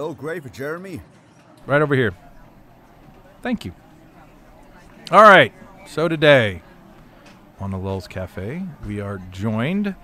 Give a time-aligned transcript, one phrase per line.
[0.00, 1.02] Oh, great for Jeremy.
[1.66, 2.14] Right over here.
[3.42, 3.74] Thank you.
[5.10, 5.52] All right.
[5.86, 6.62] So today
[7.58, 9.94] on the Ellul Cafe, we are joined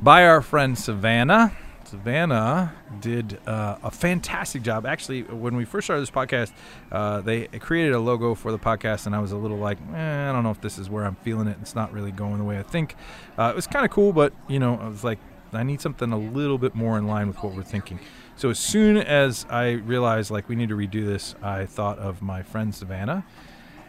[0.00, 1.54] by our friend Savannah.
[1.84, 4.86] Savannah did uh, a fantastic job.
[4.86, 6.52] Actually, when we first started this podcast,
[6.90, 10.30] uh, they created a logo for the podcast, and I was a little like, eh,
[10.30, 11.58] I don't know if this is where I'm feeling it.
[11.60, 12.96] It's not really going the way I think.
[13.36, 15.18] Uh, it was kind of cool, but you know, I was like,
[15.52, 18.00] I need something a little bit more in line with what we're thinking.
[18.38, 22.20] So as soon as I realized like we need to redo this, I thought of
[22.20, 23.24] my friend Savannah.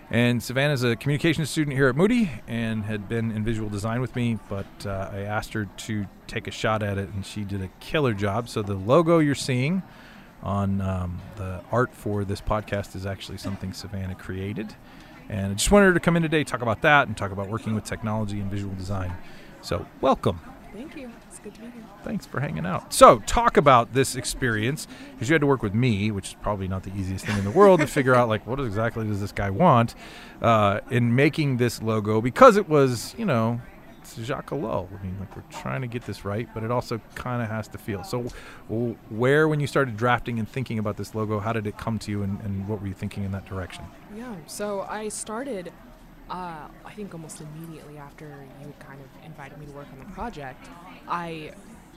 [0.09, 4.15] And Savannah's a communications student here at Moody and had been in visual design with
[4.15, 7.61] me, but uh, I asked her to take a shot at it, and she did
[7.61, 8.47] a killer job.
[8.47, 9.83] So the logo you're seeing
[10.41, 14.73] on um, the art for this podcast is actually something Savannah created.
[15.27, 17.49] And I just wanted her to come in today, talk about that, and talk about
[17.49, 19.11] working with technology and visual design.
[19.61, 20.39] So welcome.
[20.77, 21.11] Thank you.
[21.27, 21.83] It's good to be here.
[22.03, 22.93] Thanks for hanging out.
[22.93, 26.67] So, talk about this experience because you had to work with me, which is probably
[26.67, 29.31] not the easiest thing in the world to figure out, like, what exactly does this
[29.31, 29.95] guy want
[30.39, 33.59] uh, in making this logo because it was, you know,
[33.99, 34.87] it's Jacques Ellul.
[34.87, 37.67] I mean, like, we're trying to get this right, but it also kind of has
[37.69, 38.03] to feel.
[38.03, 38.27] So,
[39.09, 42.11] where, when you started drafting and thinking about this logo, how did it come to
[42.11, 43.83] you and, and what were you thinking in that direction?
[44.15, 44.35] Yeah.
[44.45, 45.73] So I started,
[46.29, 48.25] uh, I think almost immediately after
[48.61, 50.67] you kind of invited me to work on the project.
[51.07, 51.51] I,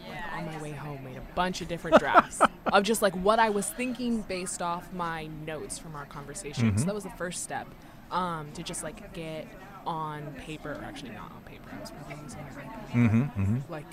[0.08, 2.40] like, on my way home, made a bunch of different drafts
[2.72, 6.76] of just like what I was thinking based off my notes from our conversation.
[6.78, 6.86] So Mhm.
[6.86, 7.66] that was the first step,
[8.10, 9.46] um, to just like get
[9.86, 11.68] on paper, or actually not on paper.
[11.76, 12.92] I was probably using my iPad.
[12.92, 13.22] Mm-hmm.
[13.42, 13.72] Mm-hmm.
[13.72, 13.86] like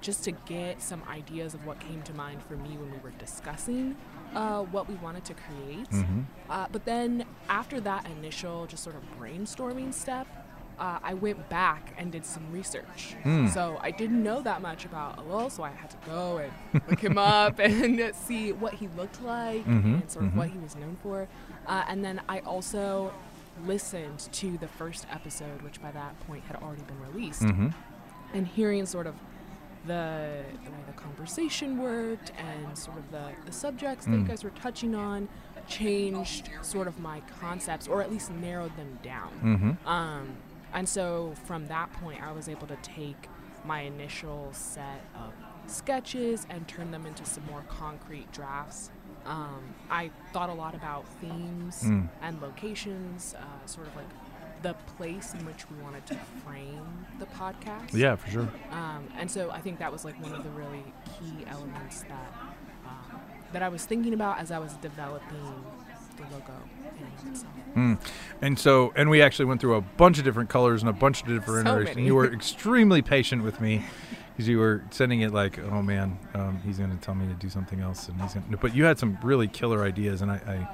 [0.00, 3.10] just to get some ideas of what came to mind for me when we were
[3.18, 3.96] discussing
[4.34, 5.90] uh, what we wanted to create.
[5.90, 6.24] Mhm.
[6.50, 10.26] Uh, but then after that initial just sort of brainstorming step,
[10.78, 13.14] uh, I went back and did some research.
[13.24, 13.48] Hmm.
[13.48, 16.52] So I didn't know that much about Ellul, so I had to go and
[16.88, 20.36] look him up and see what he looked like Mhm, and sort of mhm.
[20.36, 21.26] what he was known for.
[21.66, 23.12] Uh, and then I also
[23.66, 27.68] listened to the first episode, which by that point had already been released Mm-hmm.
[28.34, 29.14] and hearing sort of
[29.86, 34.28] the, the way the conversation worked and sort of the, the subjects that you Mm.
[34.28, 35.28] guys were touching on
[35.66, 39.30] changed sort of my concepts or at least narrowed them down.
[39.42, 39.88] Mm-hmm.
[39.88, 40.28] Um,
[40.72, 43.28] and so from that point, I was able to take
[43.64, 45.32] my initial set of
[45.70, 48.90] sketches and turn them into some more concrete drafts.
[49.26, 52.08] Um, I thought a lot about themes Mm.
[52.22, 54.06] and locations, uh, sort of like
[54.62, 56.14] the place in which we wanted to
[56.44, 57.92] frame the podcast.
[57.92, 58.48] Yeah, for sure.
[58.70, 60.84] Um, and so I think that was like one of the really
[61.18, 62.34] key elements that
[62.86, 63.20] um,
[63.52, 65.64] that I was thinking about as I was developing
[66.16, 66.52] the logo.
[67.76, 67.98] Mm.
[68.42, 71.22] And so, and we actually went through a bunch of different colors and a bunch
[71.22, 72.06] of different So iterations.
[72.06, 73.84] You were extremely patient with me
[74.32, 77.34] because you were sending it like, oh man, um, he's going to tell me to
[77.34, 78.56] do something else, and he's going.
[78.60, 80.68] But you had some really killer ideas, and I, I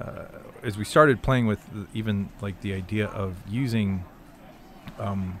[0.00, 0.24] uh,
[0.62, 1.60] as we started playing with
[1.94, 4.04] even like the idea of using,
[4.98, 5.40] um,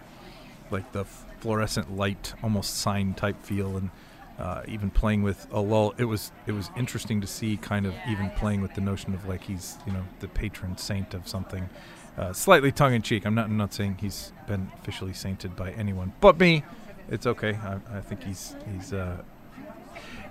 [0.70, 3.90] like the fluorescent light, almost sign type feel, and
[4.38, 8.30] uh, even playing with Ellul, it was it was interesting to see kind of even
[8.36, 11.68] playing with the notion of like he's you know the patron saint of something,
[12.16, 13.26] uh, slightly tongue in cheek.
[13.26, 16.64] I'm not I'm not saying he's been officially sainted by anyone but me.
[17.08, 17.54] It's okay.
[17.54, 19.22] I, I think he's he's uh,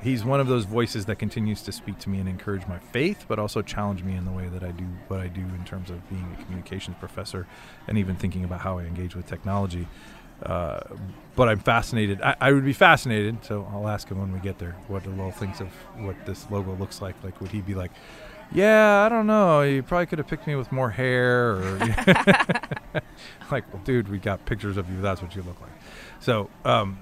[0.02, 3.26] he's one of those voices that continues to speak to me and encourage my faith,
[3.28, 5.90] but also challenge me in the way that I do what I do in terms
[5.90, 7.48] of being a communications professor
[7.88, 9.88] and even thinking about how I engage with technology.
[10.44, 10.80] Uh,
[11.36, 12.22] but I'm fascinated.
[12.22, 15.34] I, I would be fascinated, so I'll ask him when we get there what Ellul
[15.34, 17.22] thinks of what this logo looks like.
[17.24, 17.92] Like, would he be like,
[18.52, 19.64] "Yeah, I don't know.
[19.64, 21.78] You probably could have picked me with more hair," or
[23.52, 25.02] like, "Well, dude, we got pictures of you.
[25.02, 25.72] That's what you look like."
[26.22, 27.00] So, um,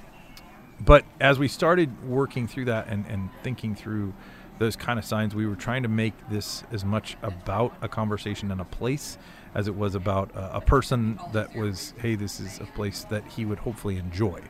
[0.80, 4.14] but as we started working through that and, and thinking through
[4.60, 8.52] those kind of signs, we were trying to make this as much about a conversation
[8.52, 9.18] and a place
[9.54, 13.26] as it was about a, a person that was, hey, this is a place that
[13.28, 14.42] he would hopefully enjoy.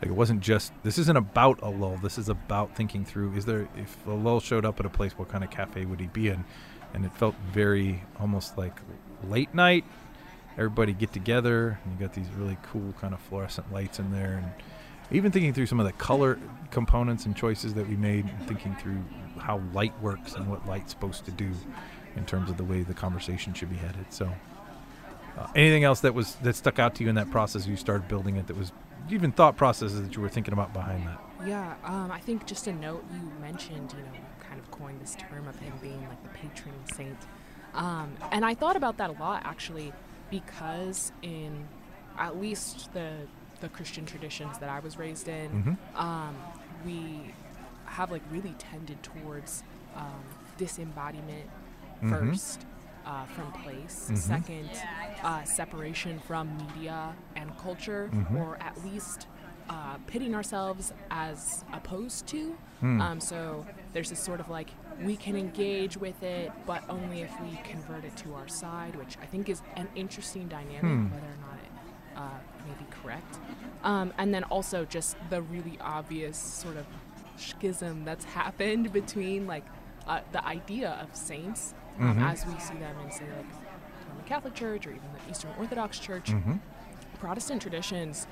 [0.00, 2.00] Like it wasn't just this isn't about Ellul.
[2.02, 3.34] This is about thinking through.
[3.34, 6.08] Is there if Ellul showed up at a place, what kind of cafe would he
[6.08, 6.44] be in?
[6.92, 8.76] And it felt very almost like
[9.28, 9.84] late night.
[10.56, 11.78] Everybody get together.
[11.84, 14.52] And you got these really cool kind of fluorescent lights in there, and
[15.10, 16.38] even thinking through some of the color
[16.70, 19.02] components and choices that we made, thinking through
[19.38, 21.50] how light works and what light's supposed to do
[22.16, 24.06] in terms of the way the conversation should be headed.
[24.10, 24.30] So,
[25.38, 28.08] uh, anything else that was that stuck out to you in that process you started
[28.08, 28.72] building it that was
[29.10, 31.20] even thought processes that you were thinking about behind that?
[31.46, 35.16] Yeah, um, I think just a note you mentioned, you know, kind of coined this
[35.16, 37.18] term of him being like the patron saint.
[37.74, 39.92] Um, and I thought about that a lot actually
[40.30, 41.66] because in
[42.16, 43.26] at least the
[43.64, 45.98] the Christian traditions that I was raised in, Mhm.
[45.98, 46.36] um,
[46.84, 47.32] we
[47.86, 49.64] have like really tended towards
[49.96, 50.22] um,
[50.58, 51.48] disembodiment
[52.02, 52.10] Mhm.
[52.10, 52.66] first
[53.06, 54.08] uh, from place.
[54.10, 54.16] Mhm.
[54.16, 54.70] Second,
[55.22, 58.34] uh, separation from media and culture, Mhm.
[58.40, 59.26] or at least
[59.70, 62.54] uh, pitting ourselves as opposed to.
[62.80, 63.00] Hmm.
[63.00, 63.64] Um, so
[63.94, 64.68] there's this sort of like
[65.00, 69.16] we can engage with it, but only if we convert it to our side, which
[69.22, 71.10] I think is an interesting dynamic, Hmm.
[71.10, 71.70] whether or not it
[72.16, 73.38] uh, may be correct.
[73.82, 76.86] Um, and then also just the really obvious sort of
[77.36, 79.64] schism that's happened between like
[80.06, 82.30] uh, the idea of saints um, Mhm.
[82.32, 85.50] as we see them in say like the Roman Catholic Church or even the Eastern
[85.58, 86.30] Orthodox Church.
[86.30, 86.60] Mhm.
[87.18, 88.26] Protestant traditions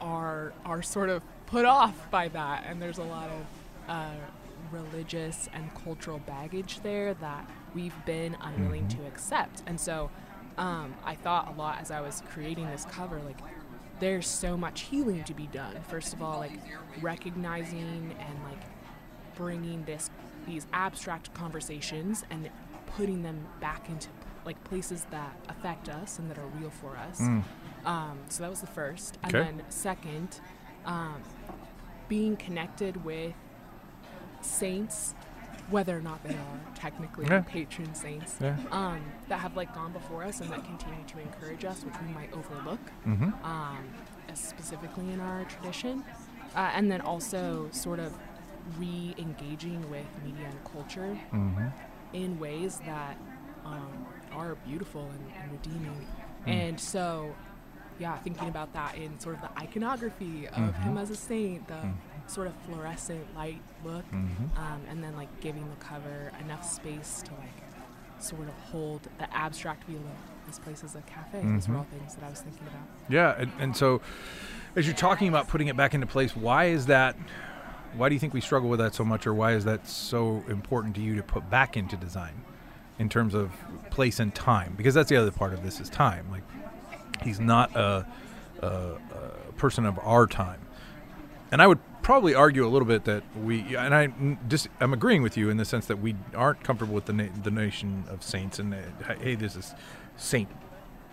[0.00, 3.46] are are sort of put off by that, and there's a lot of
[3.88, 4.10] uh,
[4.72, 8.96] religious and cultural baggage there that we've been unwilling Mhm.
[8.96, 9.62] to accept.
[9.66, 10.10] And so,
[10.58, 13.38] um, I thought a lot as I was creating this cover, like
[14.00, 15.74] there's so much healing to be done.
[15.88, 16.52] First of all, like
[17.00, 18.60] recognizing and like
[19.36, 20.10] bringing this
[20.46, 22.48] these abstract conversations and
[22.96, 24.08] putting them back into
[24.44, 27.20] like places that affect us and that are real for us.
[27.20, 27.42] Mm.
[27.84, 29.18] Um, so that was the first.
[29.24, 29.44] And Okay.
[29.44, 30.40] then second,
[30.84, 31.20] um,
[32.08, 33.34] being connected with
[34.40, 35.14] saints,
[35.70, 37.40] whether or not they are technically Yeah.
[37.40, 38.56] patron saints, Yeah.
[38.70, 42.12] um, that have like gone before us and that continue to encourage us, which we
[42.14, 43.32] might overlook, Mhm.
[43.44, 43.78] um,
[44.34, 46.04] specifically in our tradition.
[46.54, 48.16] Uh, and then also sort of
[48.78, 51.72] re-engaging with media and culture Mhm.
[52.12, 53.16] in ways that
[53.64, 56.06] um, are beautiful and, and redeeming.
[56.46, 56.48] Mm.
[56.52, 57.34] And so,
[57.98, 61.00] yeah, thinking about that in sort of the iconography of him Mhm.
[61.02, 61.94] as a saint, the Mm.
[62.26, 64.56] Sort of fluorescent light look, Mhm.
[64.58, 67.62] um, and then like giving the cover enough space to like
[68.18, 71.42] sort of hold the abstract view of this place as a cafe.
[71.42, 71.78] Those were Mhm.
[71.78, 72.82] all things that I was thinking about.
[73.08, 74.00] Yeah, and, and so
[74.74, 77.16] as you're talking about putting it back into place, why is that?
[77.94, 80.42] Why do you think we struggle with that so much, or why is that so
[80.48, 82.42] important to you to put back into design,
[82.98, 83.52] in terms of
[83.90, 84.74] place and time?
[84.76, 86.26] Because that's the other part of this is time.
[86.30, 86.42] Like
[87.22, 88.06] he's not a,
[88.62, 90.60] a, a person of our time,
[91.52, 94.06] and I would probably argue a little bit that we, and I
[94.48, 97.34] just I'm agreeing with you in the sense that we aren't comfortable with the na-
[97.42, 99.74] the nation of saints, and uh, hey, this is
[100.16, 100.48] saint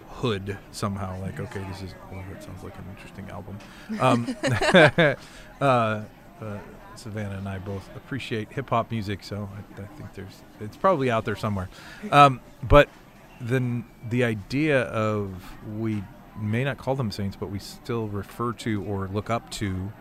[0.08, 3.58] hood somehow like okay this is oh that sounds like an interesting album.
[4.00, 4.38] Um,
[5.60, 6.04] uh,
[6.40, 6.60] uh,
[6.96, 11.26] savannah and i both appreciate hip-hop music so I, I think there's it's probably out
[11.26, 11.70] there somewhere.
[12.12, 12.88] Um, but
[13.42, 15.34] then the idea of
[15.76, 16.04] we
[16.40, 19.92] may not call them saints but we still refer to or look up to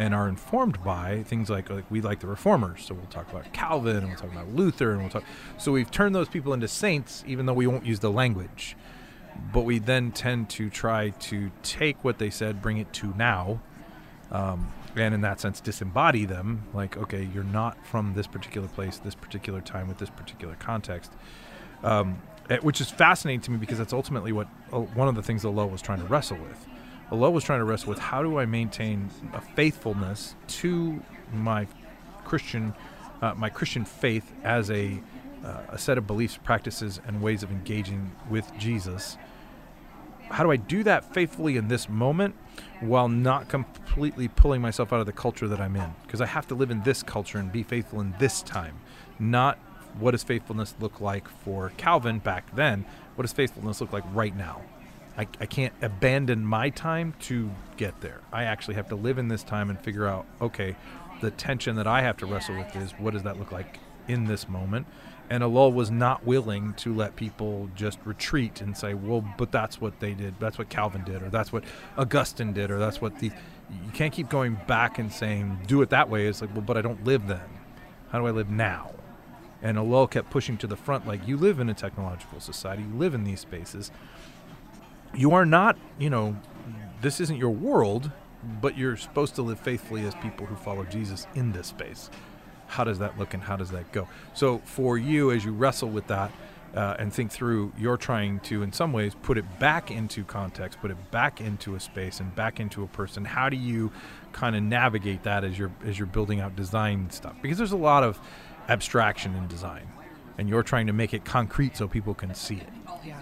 [0.00, 3.52] and are informed by things like, like we like the reformers so we'll talk about
[3.52, 5.24] calvin and we'll talk about luther and we'll talk
[5.58, 8.76] so we've turned those people into saints even though we won't use the language
[9.52, 13.60] but we then tend to try to take what they said, bring it to now,
[14.30, 16.64] um, and in that sense disembody them.
[16.72, 21.12] Like, okay, you're not from this particular place, this particular time, with this particular context,
[21.82, 25.22] um, eh, which is fascinating to me because that's ultimately what uh, one of the
[25.22, 26.66] things Ellul was trying to wrestle with.
[27.10, 31.02] Ellul was trying to wrestle with how do I maintain a faithfulness to
[31.32, 31.66] my
[32.24, 32.74] Christian,
[33.20, 35.00] uh, my Christian faith as a
[35.44, 39.16] uh, a set of beliefs, practices, and ways of engaging with Jesus.
[40.30, 42.36] How do I do that faithfully in this moment
[42.80, 45.94] while not completely pulling myself out of the culture that I'm in?
[46.02, 48.78] Because I have to live in this culture and be faithful in this time,
[49.18, 49.58] not
[49.98, 52.84] what does faithfulness look like for Calvin back then?
[53.16, 54.62] What does faithfulness look like right now?
[55.20, 58.22] I, I can't abandon my time to get there.
[58.32, 60.76] I actually have to live in this time and figure out, okay,
[61.20, 64.24] the tension that I have to wrestle with is what does that look like in
[64.24, 64.86] this moment?
[65.28, 69.78] And Ellul was not willing to let people just retreat and say, well, but that's
[69.78, 70.40] what they did.
[70.40, 71.64] That's what Calvin did, or that's what
[71.98, 73.26] Augustine did, or that's what the.
[73.70, 76.28] You can't keep going back and saying, do it that way.
[76.28, 77.48] It's like, well, but I don't live then.
[78.10, 78.92] How do I live now?
[79.62, 82.98] And Ellul kept pushing to the front, like, you live in a technological society, you
[82.98, 83.90] live in these spaces.
[85.14, 86.36] You are not, you know,
[87.00, 88.10] this isn't your world,
[88.60, 92.10] but you're supposed to live faithfully as people who follow Jesus in this space.
[92.68, 94.08] How does that look and how does that go?
[94.34, 96.30] So, for you, as you wrestle with that
[96.74, 100.80] uh, and think through, you're trying to, in some ways, put it back into context,
[100.80, 103.24] put it back into a space and back into a person.
[103.24, 103.90] How do you
[104.32, 107.34] kind of navigate that as you're as you're building out design stuff?
[107.42, 108.20] Because there's a lot of
[108.68, 109.88] abstraction in design,
[110.38, 112.68] and you're trying to make it concrete so people can see it.
[113.04, 113.20] Yeah,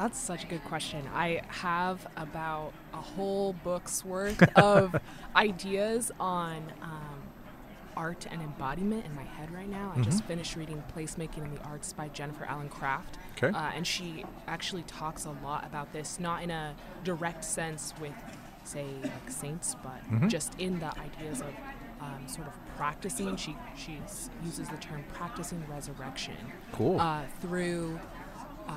[0.00, 1.06] that's such a good question.
[1.14, 4.96] I have about a whole book's worth of
[5.36, 7.22] ideas on um,
[7.98, 9.92] art and embodiment in my head right now.
[9.94, 10.26] I just Mhm.
[10.28, 13.18] finished reading Placemaking in the Arts by Jennifer Allen Craft.
[13.36, 13.48] Okay.
[13.56, 18.14] Uh, and she actually talks a lot about this, not in a direct sense with,
[18.64, 20.28] say, like saints, but Mhm.
[20.30, 21.52] just in the ideas of
[22.00, 23.36] um, sort of practicing.
[23.36, 24.00] She she
[24.42, 26.34] uses the term practicing resurrection
[26.72, 26.98] Cool.
[26.98, 28.00] uh, through
[28.66, 28.72] uh,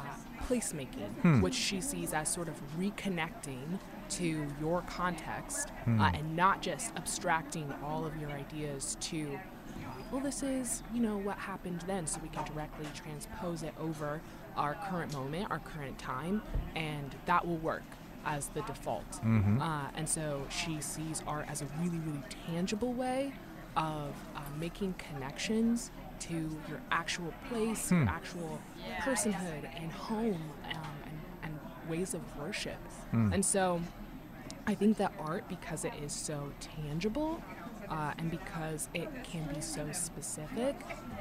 [0.48, 1.42] placemaking, Hmm.
[1.42, 6.00] which she sees as sort of reconnecting to your context Hmm.
[6.02, 11.02] uh, and not just abstracting all of your ideas to, uh, well, this is, you
[11.02, 14.22] know, what happened then, so we can directly transpose it over
[14.56, 16.42] our current moment, our current time,
[16.76, 17.84] and that will work
[18.26, 19.12] as the default.
[19.24, 19.60] Mhm.
[19.62, 23.34] Uh, and so she sees art as a really, really tangible way
[23.76, 25.90] of uh, making connections
[26.28, 26.34] to
[26.70, 28.02] your actual place, Hmm.
[28.04, 28.60] your actual
[29.02, 32.78] personhood, and home, um, and, and ways of worship.
[33.12, 33.34] Hmm.
[33.34, 33.82] And so
[34.66, 37.42] I think that art, because it is so tangible
[37.90, 40.76] uh, and because it can be so specific,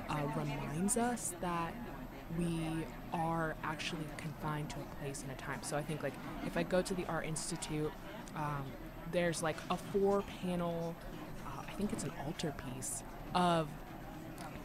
[0.09, 1.75] uh, reminds us that
[2.39, 5.59] we are actually confined to a place and a time.
[5.63, 6.15] So I think, like,
[6.47, 7.93] if I go to the Art Institute,
[8.37, 8.65] um,
[9.11, 10.95] there's like a four panel,
[11.47, 13.03] uh, I think it's an altar piece
[13.35, 13.69] of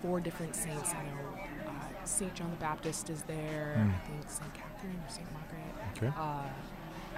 [0.02, 0.94] four different saints.
[0.94, 2.34] I know uh, St.
[2.36, 3.94] John the Baptist is there, Mm.
[3.94, 4.54] I think St.
[4.54, 5.28] Catherine or St.
[5.34, 6.12] Margaret okay.
[6.18, 6.48] uh,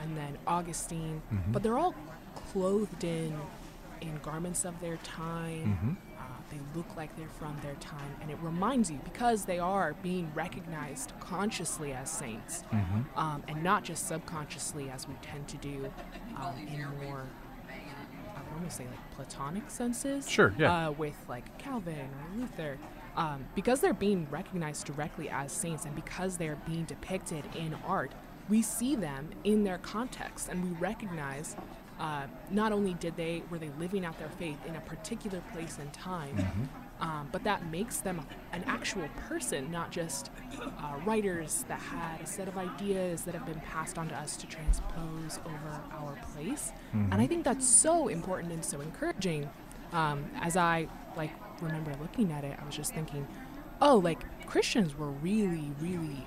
[0.02, 1.52] and then Augustine, Mhm.
[1.52, 1.96] but they're all
[2.52, 3.40] clothed in
[4.02, 5.78] in garments of their time.
[5.84, 6.18] Mhm.
[6.18, 9.94] Uh, they look like they're from their time, and it reminds you because they are
[10.02, 13.04] being recognized consciously as saints, Mhm.
[13.18, 15.92] um, and not just subconsciously as we tend to do
[16.38, 17.24] um, in more.
[18.60, 20.30] Would almost say like platonic senses.
[20.30, 20.88] Sure, yeah.
[20.88, 22.78] Uh, with like Calvin or Luther,
[23.16, 28.12] um, because they're being recognized directly as saints, and because they're being depicted in art,
[28.50, 31.56] we see them in their context, and we recognize.
[32.00, 35.78] Uh, not only did they were they living out their faith in a particular place
[35.80, 36.64] and time, Mm-hmm.
[37.00, 42.26] Um, but that makes them an actual person, not just uh, writers that had a
[42.26, 46.72] set of ideas that have been passed on to us to transpose over our place.
[46.94, 49.50] And I think that's so important and so encouraging.
[49.94, 53.28] Um, as I like remember looking at it, I was just thinking,
[53.82, 56.26] oh, like Christians were really, really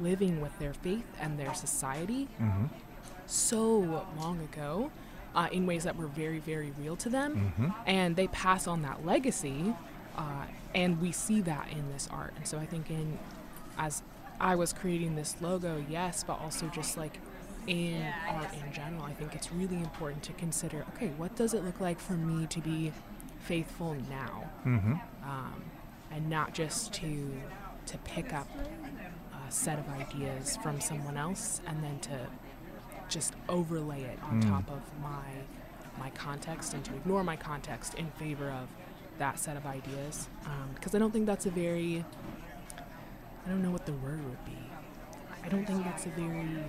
[0.00, 2.68] living with their faith and their society Mhm.
[3.26, 4.90] so long ago
[5.38, 7.30] uh, in ways that were very, very real to them.
[7.58, 7.74] Mhm.
[7.86, 9.74] And they pass on that legacy,
[10.16, 12.32] uh, and we see that in this art.
[12.36, 13.18] And so I think, in
[13.86, 14.02] as
[14.40, 17.16] I was creating this logo, yes, but also just like
[17.68, 21.62] in art in general, I think it's really important to consider okay, what does it
[21.64, 22.92] look like for me to be
[23.50, 24.34] faithful now?
[24.64, 25.00] Mhm.
[25.24, 25.62] um,
[26.10, 27.10] and not just to
[27.86, 28.48] to pick up
[29.46, 32.18] a set of ideas from someone else and then to
[33.08, 34.48] just overlay it on Mm.
[34.50, 35.24] top of my
[35.98, 38.68] my context and to ignore my context in favor of
[39.18, 40.28] that set of ideas
[40.74, 42.04] because I don't think that's a very
[43.44, 44.58] I don't know what the word would be
[45.44, 46.64] I don't think that's a very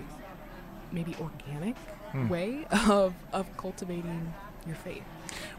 [0.92, 1.76] maybe organic
[2.12, 2.28] Hmm.
[2.28, 4.34] way of of cultivating
[4.66, 5.04] your faith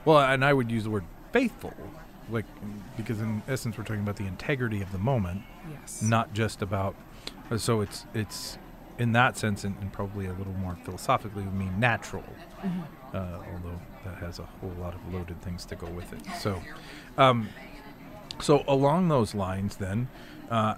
[0.04, 1.74] Well, and I would use the word faithful,
[2.30, 2.46] like
[2.98, 6.96] because in essence we're talking about the integrity of the moment, yes not just about.
[7.58, 8.58] So it's it's
[9.02, 12.24] in that sense, and, and probably a little more philosophically, would mean natural.
[12.64, 12.84] Mhm.
[13.14, 13.18] uh,
[13.52, 16.22] although that has a whole lot of loaded things to go with it.
[16.40, 16.62] So,
[17.18, 17.50] um,
[18.40, 20.08] so along those lines, then,
[20.52, 20.76] uh,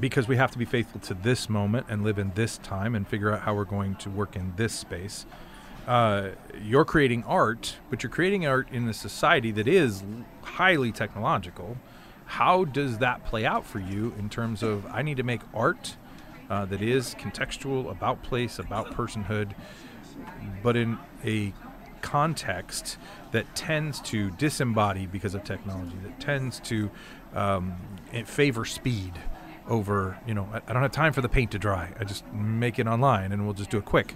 [0.00, 3.06] because we have to be faithful to this moment and live in this time and
[3.06, 5.24] figure out how we're going to work in this space.
[5.86, 6.30] Uh,
[6.60, 10.02] you're creating art, but you're creating art in a society that is
[10.42, 11.78] highly technological.
[12.26, 15.96] How does that play out for you in terms of I need to make art
[16.50, 19.52] uh, that is contextual, about place, about personhood,
[20.62, 21.52] but in a
[22.00, 22.96] context
[23.32, 26.90] that tends to disembody because of technology, that tends to
[27.34, 27.76] um,
[28.24, 29.12] favor speed
[29.68, 31.92] over, you know, I, I don't have time for the paint to dry.
[32.00, 34.14] I just make it online and we'll just do it quick.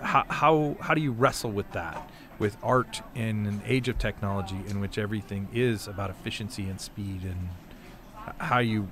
[0.00, 2.10] How, how, how do you wrestle with that?
[2.38, 7.22] With art in an age of technology in which everything is about efficiency and speed
[7.22, 7.50] and
[8.38, 8.88] how you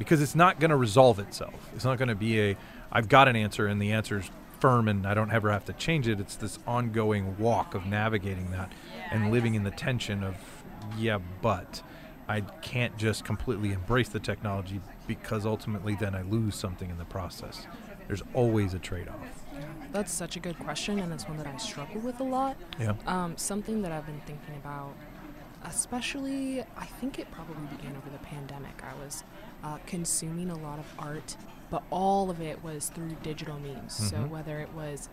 [0.00, 1.70] because it's not going to resolve itself.
[1.74, 2.56] It's not going to be a
[2.90, 6.08] I've got an answer and the answer's firm and I don't ever have to change
[6.08, 6.18] it.
[6.18, 8.72] It's this ongoing walk of navigating that
[9.10, 10.36] and living in the tension of
[10.98, 11.82] yeah, but
[12.28, 17.04] I can't just completely embrace the technology because ultimately then I lose something in the
[17.04, 17.66] process.
[18.06, 19.44] There's always a trade-off.
[19.92, 22.56] That's such a good question, and it's one that I struggle with a lot.
[22.78, 22.94] Yeah.
[23.06, 24.94] Um, something that I've been thinking about,
[25.64, 28.82] especially, I think it probably began over the pandemic.
[28.82, 29.24] I was
[29.64, 31.36] uh, consuming a lot of art,
[31.70, 33.92] but all of it was through digital means.
[33.94, 34.28] So Mhm.
[34.30, 35.08] whether it was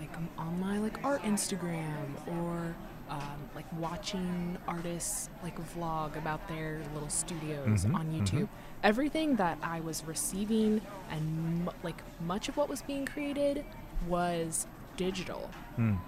[0.00, 2.74] like on my like art Instagram or
[3.10, 8.20] um, like watching artists like vlog about their little studios Mhm, on mhm.
[8.22, 8.48] YouTube,
[8.82, 10.80] everything that I was receiving
[11.10, 13.64] and mu- like much of what was being created
[14.08, 14.66] was
[14.96, 15.98] digital Mm.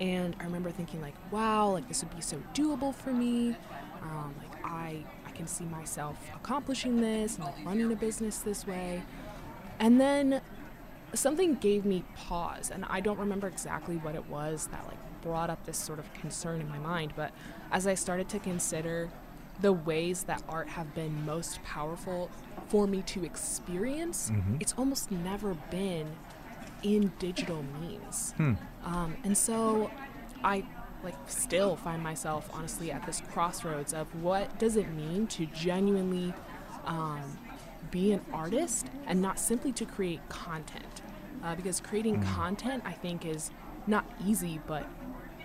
[0.00, 3.56] And I remember thinking like, wow, like this would be so doable for me.
[4.02, 8.66] Um, like I, I can see myself accomplishing this and like running a business this
[8.66, 9.02] way.
[9.80, 10.40] And then
[11.14, 15.50] something gave me pause, and I don't remember exactly what it was that like brought
[15.50, 17.12] up this sort of concern in my mind.
[17.16, 17.32] But
[17.72, 19.08] as I started to consider
[19.60, 22.30] the ways that art have been most powerful
[22.68, 24.60] for me to experience, Mhm.
[24.60, 26.06] it's almost never been
[26.84, 28.32] in digital means.
[28.36, 28.54] Hmm.
[28.88, 29.90] Um, and so
[30.42, 30.64] I
[31.04, 36.34] like still find myself honestly at this crossroads of what does it mean to genuinely
[36.86, 37.38] um,
[37.90, 41.02] be an artist and not simply to create content.
[41.44, 42.34] Uh, because creating Mm.
[42.34, 43.50] content, I think, is
[43.86, 44.84] not easy, but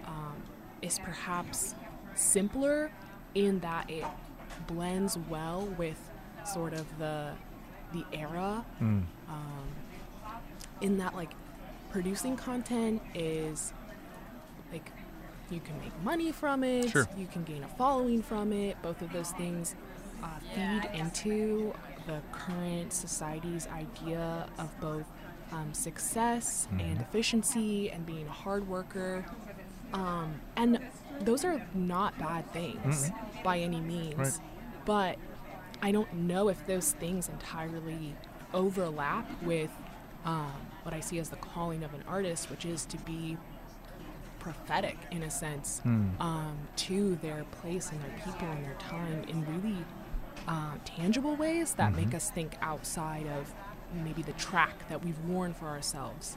[0.08, 0.42] um,
[0.82, 1.76] is perhaps
[2.16, 2.92] simpler
[3.36, 4.06] in that it
[4.68, 6.10] blends well with
[6.46, 7.34] sort of the
[7.94, 9.04] the era Mm.
[9.30, 9.68] um,
[10.82, 11.32] in that like
[11.98, 13.72] producing content is
[14.72, 14.92] like
[15.52, 17.08] you can make money from it Sure.
[17.16, 19.76] you can gain a following from it both of those things
[20.24, 21.72] uh, feed into
[22.08, 25.06] the current society's idea of both
[25.52, 27.02] um, success and Mhm.
[27.02, 29.24] efficiency and being a hard worker
[29.94, 30.80] um, and
[31.20, 33.12] those are not bad things
[33.44, 34.40] by any means Right.
[34.86, 35.18] but
[35.84, 38.16] I don't know if those things entirely
[38.52, 39.70] overlap with
[40.26, 40.52] um,
[40.84, 43.38] what I see as the calling of an artist, which is to be
[44.40, 46.10] prophetic in a sense Hmm.
[46.20, 49.78] um, to their place and their people and their time in really
[50.48, 52.16] uh, tangible ways that make Mhm.
[52.16, 53.54] us think outside of
[54.04, 56.36] maybe the track that we've worn for ourselves.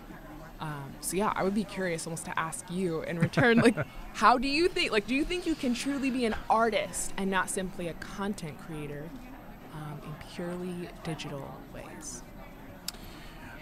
[0.61, 3.77] Um, so yeah, I would be curious almost to ask you in return, like,
[4.15, 4.93] how do you think?
[4.93, 8.57] Like, do you think you can truly be an artist and not simply a content
[8.65, 9.11] creator
[9.75, 12.23] um, in purely digital ways?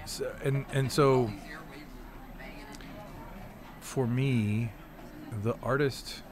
[0.06, 1.30] So, and and so
[3.80, 4.72] for me,
[5.42, 6.22] the artist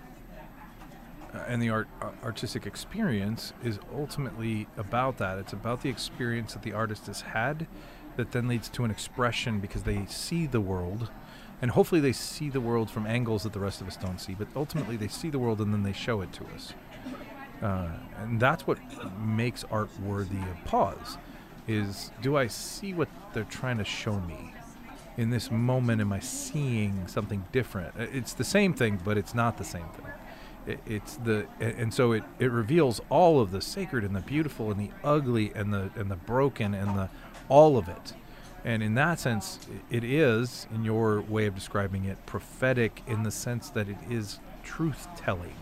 [1.35, 5.38] uh, and the art uh, artistic experience is ultimately about that.
[5.38, 7.67] It's about the experience that the artist has had
[8.17, 11.11] that then leads to an expression because they see the world
[11.61, 14.35] and hopefully they see the world from angles that the rest of us don't see
[14.35, 16.75] but ultimately they see the world and then they show it to us
[17.62, 18.79] uh, and that's what
[19.18, 21.16] makes art worthy of pause
[21.66, 24.53] is do i see what they're trying to show me?
[25.16, 27.94] In this moment am i seeing something different?
[27.98, 30.07] Uh, it's the same thing but it's not the same thing.
[30.66, 34.70] It, it's the and so it, it reveals all of the sacred and the beautiful
[34.70, 37.09] and the ugly and the and the broken and the
[37.48, 38.14] all of it.
[38.64, 39.59] And in that sense
[39.90, 44.38] it is in your way of describing it prophetic in the sense that it is
[44.62, 45.55] truth telling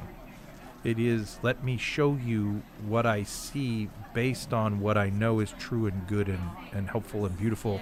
[0.83, 5.53] it is let me show you what I see based on what I know is
[5.59, 7.81] true and good and, and helpful and beautiful,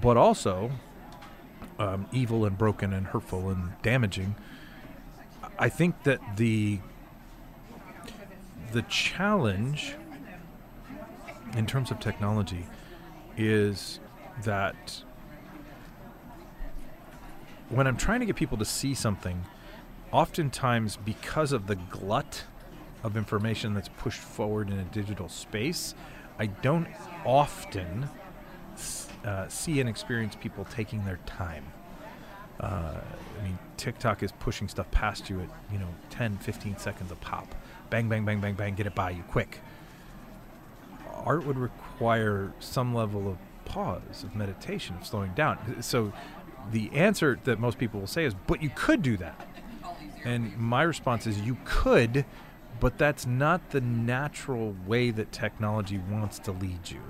[0.00, 0.70] but also
[1.78, 4.36] um, evil and broken and hurtful and damaging.
[5.58, 6.80] I think that the
[8.72, 9.96] the challenge
[11.56, 12.66] in terms of technology
[13.36, 13.98] is
[14.42, 15.02] that
[17.68, 19.44] when I'm trying to get people to see something,
[20.12, 22.44] oftentimes because of the glut
[23.02, 25.94] of information that's pushed forward in a digital space,
[26.38, 26.88] I don't
[27.24, 28.08] often
[29.24, 31.64] uh, see and experience people taking their time.
[32.58, 33.00] Uh,
[33.38, 37.16] I mean, TikTok is pushing stuff past you at, you know, 10, 15 seconds a
[37.16, 37.54] pop.
[37.88, 39.60] Bang, bang, bang, bang, bang, get it by you quick.
[41.24, 45.82] Art would require some level of pause, of meditation, of slowing down.
[45.82, 46.12] So
[46.70, 49.48] the answer that most people will say is, but you could do that.
[50.24, 52.24] And my response is, you could,
[52.78, 57.00] but that's not the natural way that technology wants to lead you.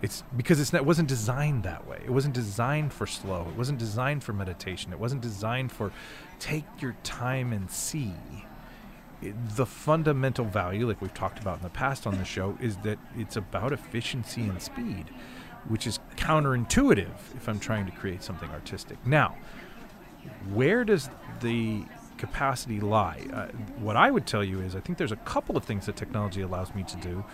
[0.00, 2.00] It's because it's not, it wasn't designed that way.
[2.04, 3.46] It wasn't designed for slow.
[3.48, 4.92] It wasn't designed for meditation.
[4.92, 5.92] It wasn't designed for
[6.40, 8.12] take your time and see.
[9.22, 12.76] It- the fundamental value, like we've talked about in the past on the show, is
[12.78, 15.04] that it's about efficiency and speed,
[15.68, 18.98] which is counterintuitive if I'm trying to create something artistic.
[19.06, 19.36] Now,
[20.52, 21.08] where does
[21.40, 21.84] the
[22.22, 23.20] capacity lie?
[23.32, 25.96] Uh, what I would tell you is I think there's a couple of things that
[25.96, 27.24] technology allows me to do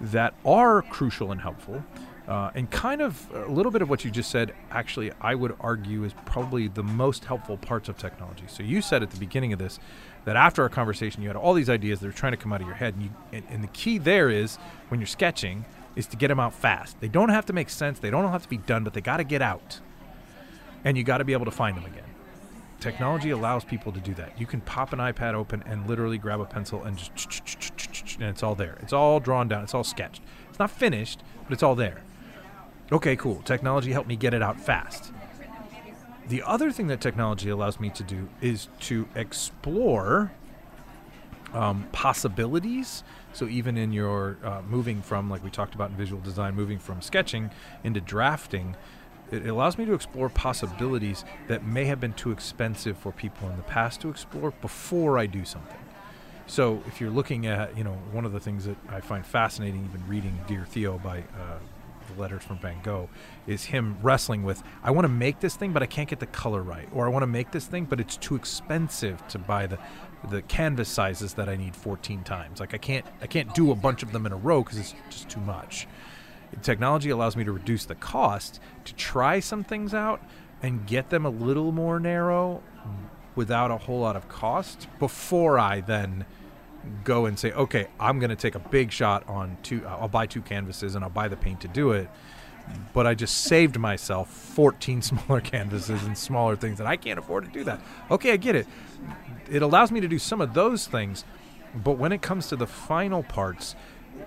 [0.00, 1.84] that are crucial and helpful.
[2.26, 5.54] Uh, and kind of a little bit of what you just said, actually, I would
[5.60, 8.44] argue is probably the most helpful parts of technology.
[8.46, 9.78] So you said at the beginning of this
[10.24, 12.62] that after our conversation, you had all these ideas that are trying to come out
[12.62, 12.94] of your head.
[12.94, 14.56] And, you, and, and the key there is
[14.88, 16.98] when you're sketching is to get them out fast.
[17.00, 17.98] They don't have to make sense.
[17.98, 19.80] They don't have to be done, but they got to get out.
[20.82, 22.09] And you got to be able to find them again
[22.80, 24.38] technology allows people to do that.
[24.40, 28.42] You can pop an iPad open and literally grab a pencil and just and it's
[28.42, 28.76] all there.
[28.80, 29.64] It's all drawn down.
[29.64, 30.22] It's all sketched.
[30.48, 32.02] It's not finished, but it's all there.
[32.92, 33.42] Okay, cool.
[33.42, 35.12] Technology helped me get it out fast.
[36.28, 40.32] The other thing that technology allows me to do is to explore
[41.52, 43.02] um, possibilities.
[43.32, 46.78] So even in your uh, moving from, like we talked about in visual design, moving
[46.78, 47.50] from sketching
[47.84, 48.76] into drafting,
[49.30, 53.56] it allows me to explore possibilities that may have been too expensive for people in
[53.56, 55.78] the past to explore before I do something.
[56.46, 59.84] So if you're looking at, you know, one of the things that I find fascinating,
[59.84, 61.58] even reading Dear Theo by uh,
[62.12, 63.08] the letters from Van Gogh,
[63.46, 66.26] is him wrestling with, I want to make this thing, but I can't get the
[66.26, 69.66] color right, or I want to make this thing, but it's too expensive to buy
[69.66, 69.78] the
[70.28, 72.60] the canvas sizes that I need 14 times.
[72.60, 74.94] Like I can't I can't do a bunch of them in a row because it's
[75.08, 75.86] just too much.
[76.62, 80.22] Technology allows me to reduce the cost to try some things out
[80.62, 82.62] and get them a little more narrow
[83.34, 86.24] without a whole lot of cost before I then
[87.04, 89.86] go and say, okay, I'm going to take a big shot on two.
[89.86, 92.08] Uh, I'll buy two canvases and I'll buy the paint to do it.
[92.92, 97.44] But I just saved myself 14 smaller canvases and smaller things, and I can't afford
[97.44, 97.80] to do that.
[98.10, 98.66] Okay, I get it.
[99.50, 101.24] It allows me to do some of those things,
[101.74, 103.74] but when it comes to the final parts,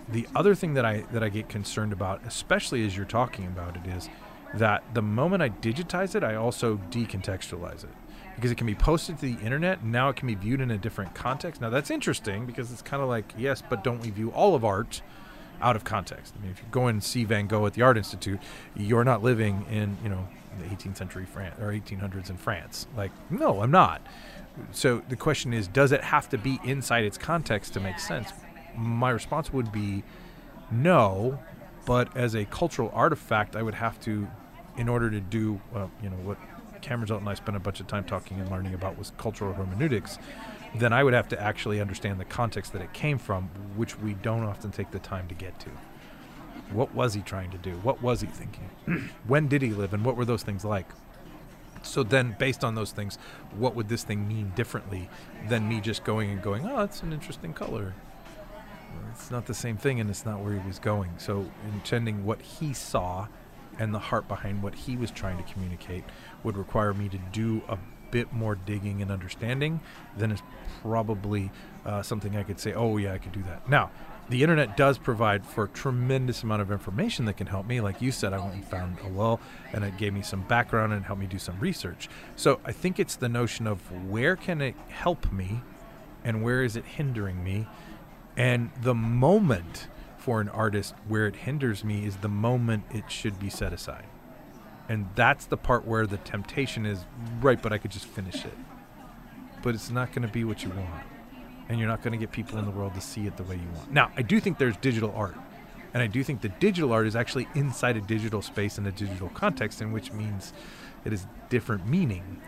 [0.09, 3.77] the other thing that I that I get concerned about, especially as you're talking about
[3.77, 4.09] it, is
[4.53, 7.89] that the moment I digitize it, I also decontextualize it
[8.35, 10.71] because it can be posted to the internet and now it can be viewed in
[10.71, 11.61] a different context.
[11.61, 14.65] Now that's interesting because it's kind of like yes, but don't we view all of
[14.65, 15.01] art
[15.61, 16.33] out of context?
[16.37, 18.39] I mean, if you go and see Van Gogh at the Art Institute,
[18.75, 20.27] you're not living in you know
[20.59, 22.87] the 18th century France or 1800s in France.
[22.95, 24.01] Like, no, I'm not.
[24.71, 28.31] So the question is, does it have to be inside its context to make sense?
[28.75, 30.03] My response would be
[30.71, 31.39] no,
[31.85, 34.27] but as a cultural artifact, I would have to,
[34.77, 36.37] in order to do, uh, you know, what
[36.81, 39.53] Cameron Zelton and I spent a bunch of time talking and learning about was cultural
[39.53, 40.19] hermeneutics,
[40.75, 44.13] then I would have to actually understand the context that it came from, which we
[44.15, 45.69] don't often take the time to get to.
[46.71, 47.71] What was he trying to do?
[47.77, 48.69] What was he thinking?
[49.27, 49.93] when did he live?
[49.93, 50.87] And what were those things like?
[51.83, 53.17] So then, based on those things,
[53.55, 55.09] what would this thing mean differently
[55.49, 57.93] than me just going and going, oh, it's an interesting color?
[59.13, 61.11] It's not the same thing, and it's not where he was going.
[61.17, 63.27] So, intending what he saw
[63.79, 66.03] and the heart behind what he was trying to communicate
[66.43, 67.77] would require me to do a
[68.11, 69.79] bit more digging and understanding
[70.17, 70.41] than is
[70.81, 71.51] probably
[71.85, 73.67] uh, something I could say, oh, yeah, I could do that.
[73.67, 73.89] Now,
[74.29, 77.81] the internet does provide for a tremendous amount of information that can help me.
[77.81, 79.39] Like you said, I went and found Ellul
[79.73, 82.07] and it gave me some background and helped me do some research.
[82.35, 85.61] So I think it's the notion of where can it help me
[86.23, 87.67] and where is it hindering me?
[88.35, 93.39] And the moment for an artist where it hinders me is the moment it should
[93.39, 94.05] be set aside.
[94.89, 97.05] And that's the part where the temptation is
[97.41, 98.57] right, but I could just finish it.
[99.61, 101.03] But it's not going to be what you want
[101.69, 103.55] and you're not going to get people in the world to see it the way
[103.55, 103.91] you want.
[103.91, 105.35] Now, I do think there's digital art.
[105.93, 108.91] And I do think the digital art is actually inside a digital space in a
[108.91, 110.51] digital context, in which means
[111.05, 112.41] it is different meaning.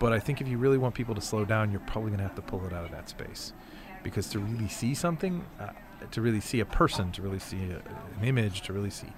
[0.00, 2.24] But I think if you really want people to slow down, you're probably going to
[2.24, 3.52] have to pull it out of that space.
[4.02, 5.68] Because to really see something, uh,
[6.10, 7.76] to really see a person, to really see a,
[8.18, 9.08] an image, to really see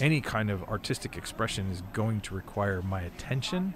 [0.00, 3.74] any kind of artistic expression is going to require my attention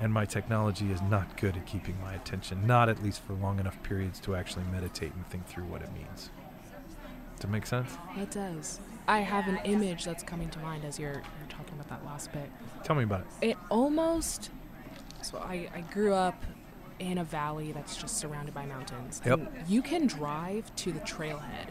[0.00, 3.58] and my technology is not good at keeping my attention, not at least for long
[3.58, 6.30] enough periods to actually meditate and think through what it means.
[7.36, 7.96] Does it make sense?
[8.16, 8.80] It does.
[9.08, 12.32] I have an image that's coming to mind as you're, you're talking about that last
[12.32, 12.50] bit.
[12.82, 13.50] Tell me about it.
[13.50, 14.50] It almost.
[15.22, 16.42] So I, I grew up
[16.98, 19.20] in a valley that's just surrounded by mountains.
[19.24, 19.38] Yep.
[19.54, 21.68] And you can drive to the trailhead.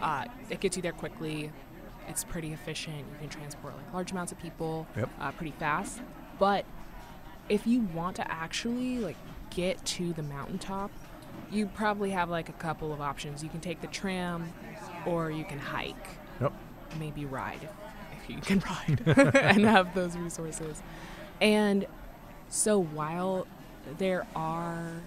[0.00, 1.50] Uh, it gets you there quickly.
[2.08, 2.98] It's pretty efficient.
[2.98, 5.10] You can transport like large amounts of people Yep.
[5.20, 6.00] uh, pretty fast.
[6.38, 6.64] But
[7.48, 9.16] if you want to actually like
[9.50, 10.90] get to the mountaintop,
[11.50, 13.42] you probably have like a couple of options.
[13.42, 14.52] You can take the tram,
[15.06, 15.94] or you can hike,
[16.40, 16.52] Yep.
[16.98, 17.70] maybe ride if,
[18.24, 18.62] if you can
[19.16, 20.82] ride and have those resources.
[21.40, 21.86] And
[22.48, 23.46] so while
[23.98, 25.02] there are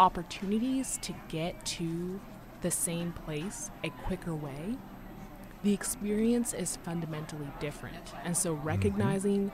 [0.00, 2.20] opportunities to get to
[2.62, 4.76] the same place a quicker way,
[5.62, 8.12] the experience is fundamentally different.
[8.24, 9.52] And so recognizing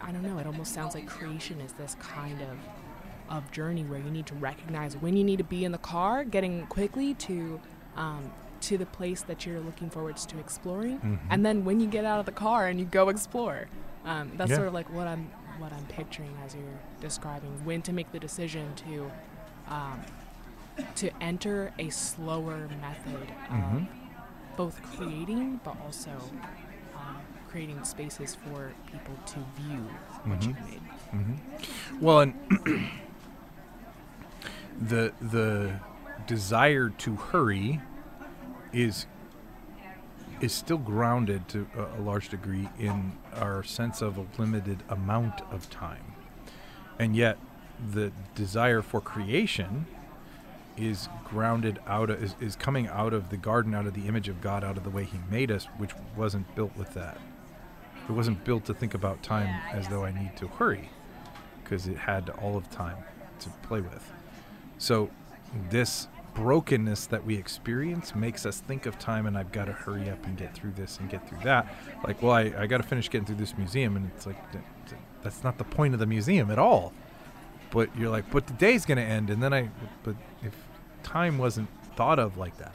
[0.00, 2.56] I don't know, it almost sounds like creation is this kind of
[3.28, 6.22] of journey where you need to recognize when you need to be in the car,
[6.24, 7.60] getting quickly to
[7.96, 11.18] um, to the place that you're looking forwards to exploring, Mhm.
[11.30, 13.66] and then when you get out of the car and you go explore.
[14.04, 14.56] Um, that's Yeah.
[14.56, 15.30] sort of like what I'm
[15.62, 19.10] what I'm picturing as you're describing when to make the decision to
[19.68, 20.00] um,
[20.96, 23.86] to enter a slower method of Mhm.
[24.56, 26.10] both creating but also
[26.96, 27.16] um,
[27.48, 29.82] creating spaces for people to view
[30.24, 30.46] what Mhm.
[30.48, 30.82] you've made.
[31.10, 31.34] hmm
[32.00, 32.34] Well, and
[34.80, 35.78] the the
[36.26, 37.80] desire to hurry
[38.72, 39.06] is
[40.42, 45.40] is still grounded to a, a large degree in our sense of a limited amount
[45.52, 46.14] of time.
[46.98, 47.38] And yet,
[47.92, 49.86] the desire for creation
[50.76, 54.28] is grounded out of, is, is coming out of the garden, out of the image
[54.28, 57.18] of God, out of the way He made us, which wasn't built with that.
[58.08, 60.90] It wasn't built to think about time as though I need to hurry,
[61.62, 62.96] because it had all of time
[63.40, 64.12] to play with.
[64.78, 65.10] So,
[65.70, 70.08] this brokenness that we experience makes us think of time and I've got to hurry
[70.08, 71.74] up and get through this and get through that.
[72.04, 73.96] Like, well, I, I got to finish getting through this museum.
[73.96, 74.36] And it's like,
[75.22, 76.92] that's not the point of the museum at all.
[77.70, 79.30] But you're like, but the day's going to end.
[79.30, 79.70] And then I,
[80.02, 80.54] but if
[81.02, 82.74] time wasn't thought of like that,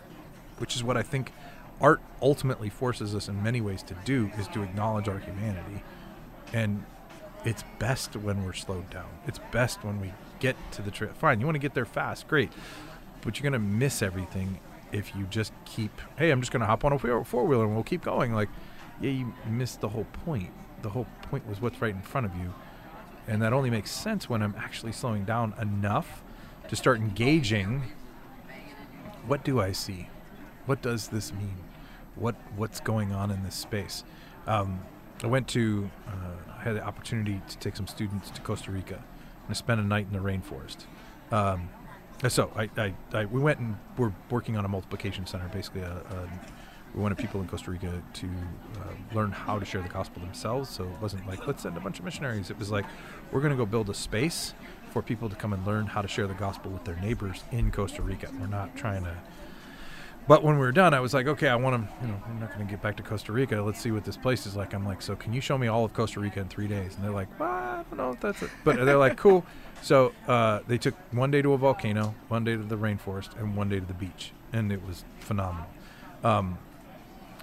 [0.58, 1.32] which is what I think
[1.80, 5.84] art ultimately forces us in many ways to do, is to acknowledge our humanity.
[6.54, 6.84] And
[7.46, 9.10] it's best when we're slowed down.
[9.28, 11.16] It's best when we get to the trip.
[11.16, 12.52] Fine, you want to get there fast, great
[13.22, 14.60] but you're gonna miss everything
[14.92, 15.92] if you just keep.
[16.18, 18.34] Hey, I'm just gonna hop on a four wheeler and we'll keep going.
[18.34, 18.50] Like,
[19.02, 20.52] yeah, you missed the whole point.
[20.82, 22.54] The whole point was what's right in front of you,
[23.28, 26.22] and that only makes sense when I'm actually slowing down enough
[26.70, 27.84] to start engaging.
[29.26, 30.10] What do I see?
[30.66, 31.58] What does this mean?
[32.16, 34.04] What what's going on in this space?
[34.46, 34.82] Um,
[35.24, 35.90] I went to.
[36.08, 39.04] Uh, I had the opportunity to take some students to Costa Rica
[39.48, 40.86] and I spent a night in the rainforest.
[41.32, 41.70] Um,
[42.24, 45.48] Uh, so I, I, I, we went and we're working on a multiplication center.
[45.50, 46.30] Basically, a, a,
[46.96, 50.70] we wanted people in Costa Rica to uh, learn how to share the gospel themselves.
[50.70, 52.50] So it wasn't like let's send a bunch of missionaries.
[52.50, 52.86] It was like
[53.32, 54.54] we're going to go build a space
[54.90, 57.72] for people to come and learn how to share the gospel with their neighbors in
[57.72, 58.30] Costa Rica.
[58.40, 59.16] We're not trying to.
[60.28, 62.40] But when we were done, I was like, okay, I want to, you know, I'm
[62.40, 63.62] not going to get back to Costa Rica.
[63.62, 64.74] Let's see what this place is like.
[64.74, 66.96] I'm like, so can you show me all of Costa Rica in three days?
[66.96, 68.50] And they're like, well, I don't know if that's it.
[68.66, 69.46] But they're like, cool.
[69.82, 73.56] So uh, they took one day to a volcano, one day to the rainforest, and
[73.56, 75.68] one day to the beach, and it was phenomenal.
[76.24, 76.58] Um,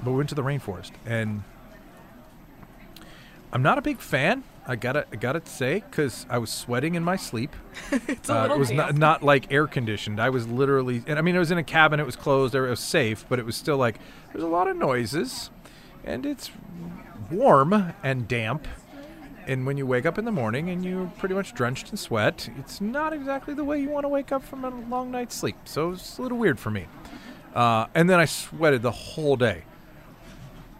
[0.03, 1.43] but we went to the rainforest, and
[3.53, 4.45] I'm not a big fan.
[4.67, 7.55] I gotta, I gotta say, because I was sweating in my sleep.
[8.09, 10.21] it's a uh, it was not, not like air conditioned.
[10.21, 12.01] I was literally, and I mean, it was in a cabin.
[12.01, 12.55] It was closed.
[12.55, 13.99] It was safe, but it was still like
[14.33, 15.51] there's a lot of noises,
[16.03, 16.51] and it's
[17.31, 18.67] warm and damp
[19.47, 22.49] and when you wake up in the morning and you're pretty much drenched in sweat,
[22.59, 25.57] it's not exactly the way you want to wake up from a long night's sleep.
[25.65, 26.87] So it's a little weird for me.
[27.55, 29.65] Uh, and then I sweated the whole day.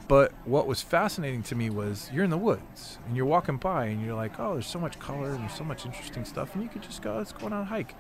[0.07, 3.87] But what was fascinating to me was you're in the woods and you're walking by
[3.87, 6.69] and you're like, oh, there's so much color and so much interesting stuff, and you
[6.69, 7.95] could just go, let's go on a hike.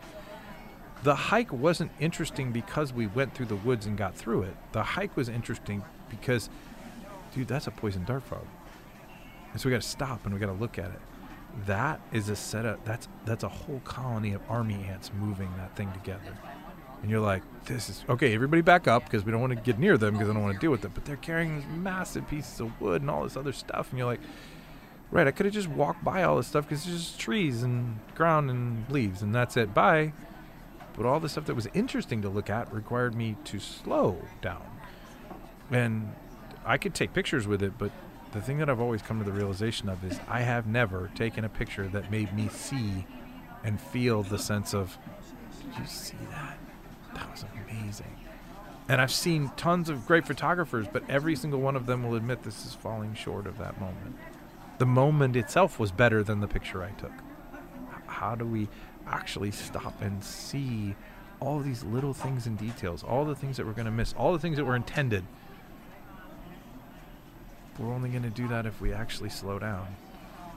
[1.02, 4.56] The hike wasn't interesting because we went through the woods and got through it.
[4.72, 6.50] The hike was interesting because,
[7.34, 8.46] dude, that's a poison dart frog
[9.54, 11.00] and so we got to stop and we got to look at it.
[11.66, 12.84] That is a setup.
[12.84, 16.36] That's that's a whole colony of army ants moving that thing together.
[17.00, 18.34] And you're like, this is okay.
[18.34, 20.54] Everybody back up because we don't want to get near them because I don't want
[20.54, 20.90] to deal with them.
[20.92, 24.08] But they're carrying these massive pieces of wood and all this other stuff, and you're
[24.08, 24.20] like,
[25.12, 25.28] right?
[25.28, 28.50] I could have just walked by all this stuff because it's just trees and ground
[28.50, 29.72] and leaves, and that's it.
[29.72, 30.12] Bye.
[30.96, 34.64] But all the stuff that was interesting to look at required me to slow down.
[35.70, 36.12] And
[36.64, 37.92] I could take pictures with it, but
[38.34, 41.44] the thing that I've always come to the realization of is I have never taken
[41.44, 43.06] a picture that made me see
[43.62, 44.98] and feel the sense of,
[45.62, 46.58] did you see that?
[47.14, 48.16] That was amazing.
[48.88, 52.42] And I've seen tons of great photographers, but every single one of them will admit
[52.42, 54.16] this is falling short of that moment.
[54.78, 57.12] The moment itself was better than the picture I took.
[58.06, 58.68] How do we
[59.06, 60.96] actually stop and see
[61.38, 64.32] all these little things and details, all the things that we're going to miss, all
[64.32, 65.24] the things that were intended?
[67.78, 69.96] We're only going to do that if we actually slow down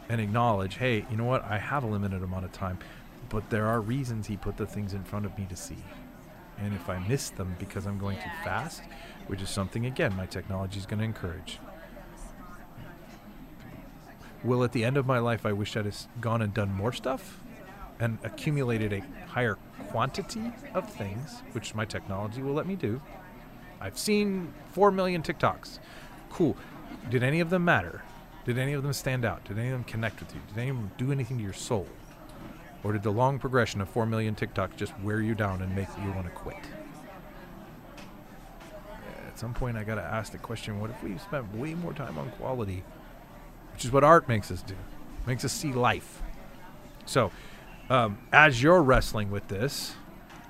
[0.10, 1.43] and acknowledge, hey, you know what?
[1.43, 2.77] I have a limited amount of time,
[3.30, 5.84] but there are reasons he put the things in front of me to see.
[6.60, 8.82] And if I miss them because I'm going too fast,
[9.27, 11.60] which is something, again, my technology is going to encourage.
[14.43, 16.93] Will at the end of my life, I wish I'd have gone and done more
[16.93, 17.39] stuff
[17.99, 19.58] and accumulated a higher
[19.89, 23.01] quantity of things, which my technology will let me do.
[23.82, 25.80] I've seen 4 million TikToks.
[26.30, 26.56] Cool
[27.10, 28.02] did any of them matter?
[28.45, 29.43] Did any of them stand out?
[29.43, 30.41] Did any of them connect with you?
[30.47, 31.88] Did any of them do anything to your soul?
[32.84, 35.88] Or did the long progression of 4 million TikToks just wear you down and make
[36.02, 36.58] you want to quit?
[39.28, 41.93] At some point, I got to ask the question what if we spent way more
[41.93, 42.84] time on quality,
[43.73, 44.76] which is what art makes us do,
[45.26, 46.21] makes us see life?
[47.06, 47.32] So,
[47.89, 49.95] um, as you're wrestling with this,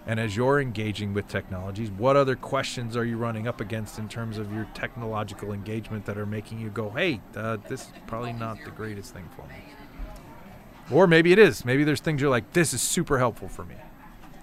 [0.07, 4.07] and as you're engaging with technologies, what other questions are you running up against in
[4.07, 8.31] terms of your technological engagement that are making you go, hey, uh, this is probably
[8.31, 9.55] not the greatest thing for me?
[10.89, 11.65] Or maybe it is.
[11.65, 13.75] Maybe there's things you're like, this is super helpful for me.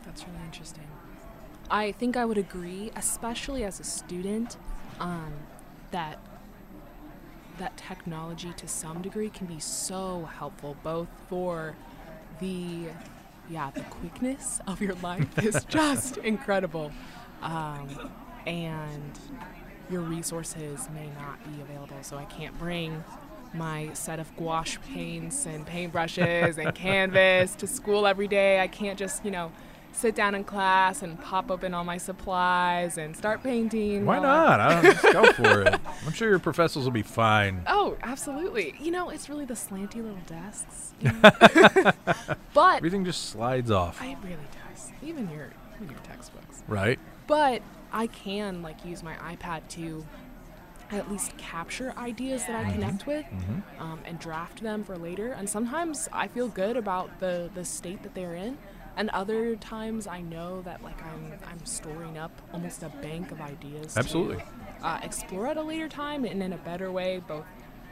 [0.04, 0.84] That's really interesting.
[1.70, 4.58] I think I would agree, especially as a student.
[5.00, 5.32] Um,
[5.94, 6.18] that
[7.58, 11.76] that technology to some degree can be so helpful both for
[12.40, 12.88] the
[13.50, 16.92] yeah the quickness of your life is just incredible.
[17.42, 18.10] Um,
[18.46, 19.18] and
[19.90, 23.04] your resources may not be available so i can't bring
[23.54, 28.60] my set of gouache paints and paintbrushes and canvas to school every day.
[28.60, 29.52] I can't just you know
[29.94, 34.60] sit down in class and pop open all my supplies and start painting Why not?
[34.60, 35.80] I don't, just go for it.
[36.06, 37.62] I'm sure your professors will be fine.
[37.66, 38.74] Oh, absolutely.
[38.80, 40.92] You know, it's really the slanty little desks.
[41.00, 41.92] you know?
[42.54, 44.36] but Everything just slides off, it really
[44.72, 44.90] does.
[45.02, 46.62] Even your even your textbooks.
[46.68, 46.98] right?
[47.26, 50.04] But I can like use my iPad to
[50.90, 53.82] at least capture ideas that I connect with Mm-hmm.
[53.82, 55.32] um, and draft them for later.
[55.32, 58.58] And sometimes I feel good about the the state that they're in.
[58.96, 63.40] And other times I know that like I'm I'm storing up almost a bank of
[63.40, 63.94] ideas.
[63.94, 64.42] to, Absolutely.
[64.82, 67.46] uh, explore at a later time and in a better way, both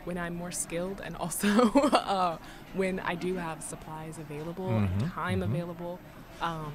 [0.05, 2.37] when I'm more skilled and also uh,
[2.75, 5.45] when I do have supplies available, and Mhm, time mhm.
[5.45, 5.99] available,
[6.41, 6.73] um,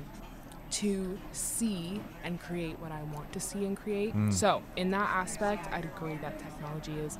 [0.69, 4.13] to see and create what I want to see and create.
[4.15, 4.33] Mm.
[4.33, 7.17] So, in that aspect, I'd agree that technology is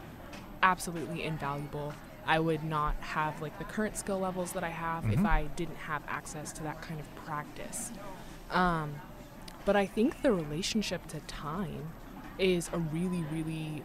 [0.63, 1.93] absolutely invaluable.
[2.27, 5.25] I would not have like the current skill levels that I have if Mhm.
[5.25, 7.91] I didn't have access to that kind of practice.
[8.51, 8.95] Um,
[9.65, 11.89] but I think the relationship to time
[12.37, 13.83] is a really, really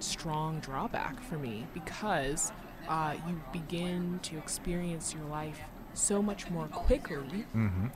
[0.00, 2.52] strong drawback for me because
[2.88, 5.60] uh, you begin to experience your life
[5.94, 7.86] so much more quickly Mm-hmm.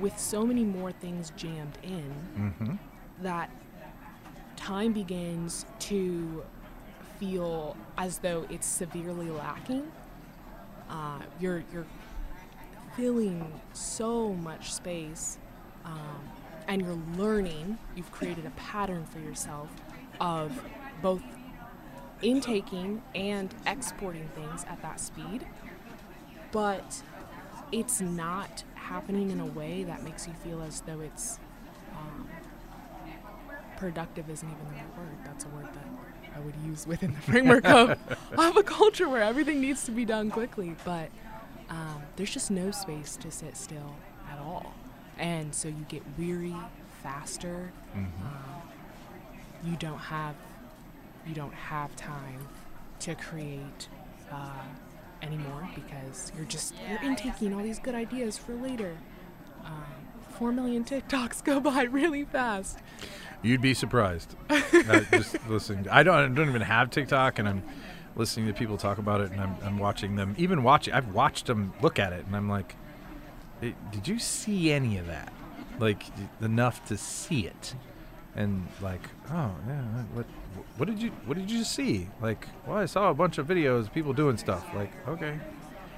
[0.00, 2.74] with so many more things jammed in Mm-hmm.
[3.22, 3.48] that
[4.56, 6.42] time begins to
[7.18, 9.90] feel as though it's severely lacking.
[10.88, 11.86] Uh, you're you're
[12.96, 15.38] filling so much space,
[15.84, 16.20] um,
[16.68, 17.78] and you're learning.
[17.96, 19.68] You've created a pattern for yourself
[20.20, 20.62] of
[21.02, 21.22] both
[22.22, 25.46] intaking and exporting things at that speed,
[26.52, 27.02] but
[27.72, 31.38] it's not happening in a way that makes you feel as though it's
[31.96, 32.28] um,
[33.76, 35.16] productive isn't even the right word.
[35.24, 37.98] That's a word that I would use within the framework of,
[38.38, 40.74] of a culture where everything needs to be done quickly.
[40.84, 41.10] But
[41.70, 43.94] um, there's just no space to sit still
[44.30, 44.74] at all.
[45.18, 46.54] And so you get weary
[47.02, 47.72] faster.
[47.96, 48.26] Mm-hmm.
[48.26, 48.62] Um,
[49.64, 50.34] you don't have
[51.26, 52.48] you don't have time
[53.00, 53.88] to create
[54.30, 54.62] uh,
[55.22, 58.96] anymore because you're just you're intaking all these good ideas for later.
[59.64, 59.84] Um,
[60.38, 62.78] Four million TikToks go by really fast.
[63.44, 64.34] You'd be surprised.
[64.50, 65.86] uh, just listening.
[65.90, 66.14] I don't.
[66.14, 67.62] I don't even have TikTok, and I'm
[68.16, 70.34] listening to people talk about it, and I'm, I'm watching them.
[70.38, 72.74] Even watching, I've watched them look at it, and I'm like,
[73.62, 75.30] "Eh, did you see any of that?
[75.78, 76.04] Like
[76.40, 77.74] enough to see it?
[78.34, 79.82] And like, oh yeah,
[80.14, 80.26] what
[80.78, 82.08] what did you what did you see?
[82.22, 84.66] Like, well, I saw a bunch of videos, of people doing stuff.
[84.74, 85.38] Like, okay.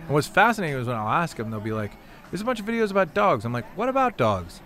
[0.01, 1.93] And what's fascinating is when I'll ask them, they'll be like,
[2.31, 4.61] "There's a bunch of videos about dogs." I'm like, "What about dogs?"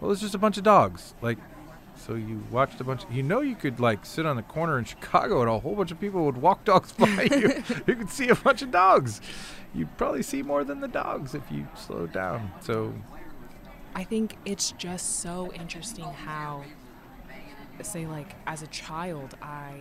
[0.00, 1.14] Well, it's just a bunch of dogs.
[1.20, 1.38] Like,
[1.96, 3.02] so you watched a bunch.
[3.10, 5.90] you know, you could like sit on the corner in Chicago, and a whole bunch
[5.90, 7.62] of people would walk dogs by you.
[7.86, 9.20] you could see a bunch of dogs.
[9.74, 12.50] You'd probably see more than the dogs if you slowed down.
[12.60, 12.94] So,
[13.94, 16.64] I think it's just so interesting how,
[17.82, 19.80] say, like as a child, I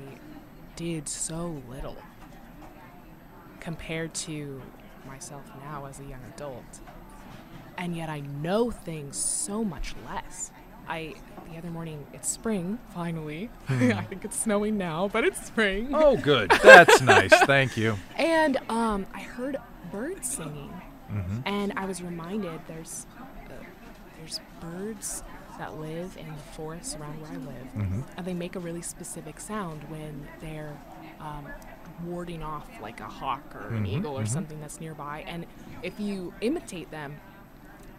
[0.76, 1.98] did so little
[3.60, 4.62] compared to
[5.08, 6.80] myself now as a young adult.
[7.78, 10.52] And yet I know things so much less.
[10.88, 11.16] I,
[11.52, 13.50] the other morning, it's spring, finally.
[13.70, 15.90] I think it's snowing now, but it's spring.
[15.94, 16.52] oh, good.
[16.64, 17.34] That's nice.
[17.46, 17.98] Thank you.
[18.18, 19.58] And um, I heard
[19.92, 20.70] birds singing,
[21.10, 23.54] hmm and I was reminded there's uh,
[24.18, 25.24] there's birds
[25.60, 28.82] that live in the forests around where I live, hmm and they make a really
[28.82, 30.76] specific sound when they're
[31.22, 31.48] um,
[32.06, 34.28] warding off like a hawk or an Mhm, eagle or mhm.
[34.28, 35.24] something that's nearby.
[35.28, 35.46] And
[35.82, 37.16] if you imitate them,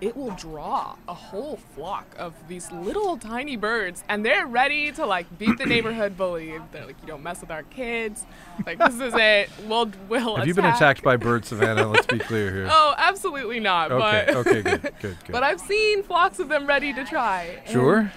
[0.00, 5.06] it will draw a whole flock of these little tiny birds, and they're ready to
[5.06, 6.54] like beat the neighborhood bully.
[6.72, 8.26] They're like, "You don't mess with our kids.
[8.66, 9.50] Like this is it.
[9.66, 11.88] We'll we'll." Have you been attacked by birds, Savannah?
[11.88, 12.68] Let's be clear here.
[12.78, 13.90] Oh, absolutely not.
[13.90, 14.24] okay.
[14.26, 14.62] but Okay.
[14.62, 14.82] Good.
[14.82, 14.94] Good.
[15.00, 15.16] Good.
[15.30, 17.62] but I've seen flocks of them ready to try.
[17.66, 18.12] sure.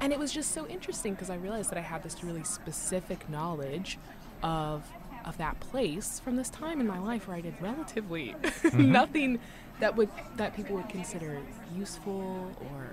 [0.00, 3.28] and it was just so interesting because I realized that I had this really specific
[3.30, 3.98] knowledge
[4.42, 4.84] of
[5.24, 8.92] of that place from this time in my life where I did relatively mm-hmm.
[8.92, 9.38] nothing
[9.82, 11.38] that would that people would consider
[11.76, 12.86] useful or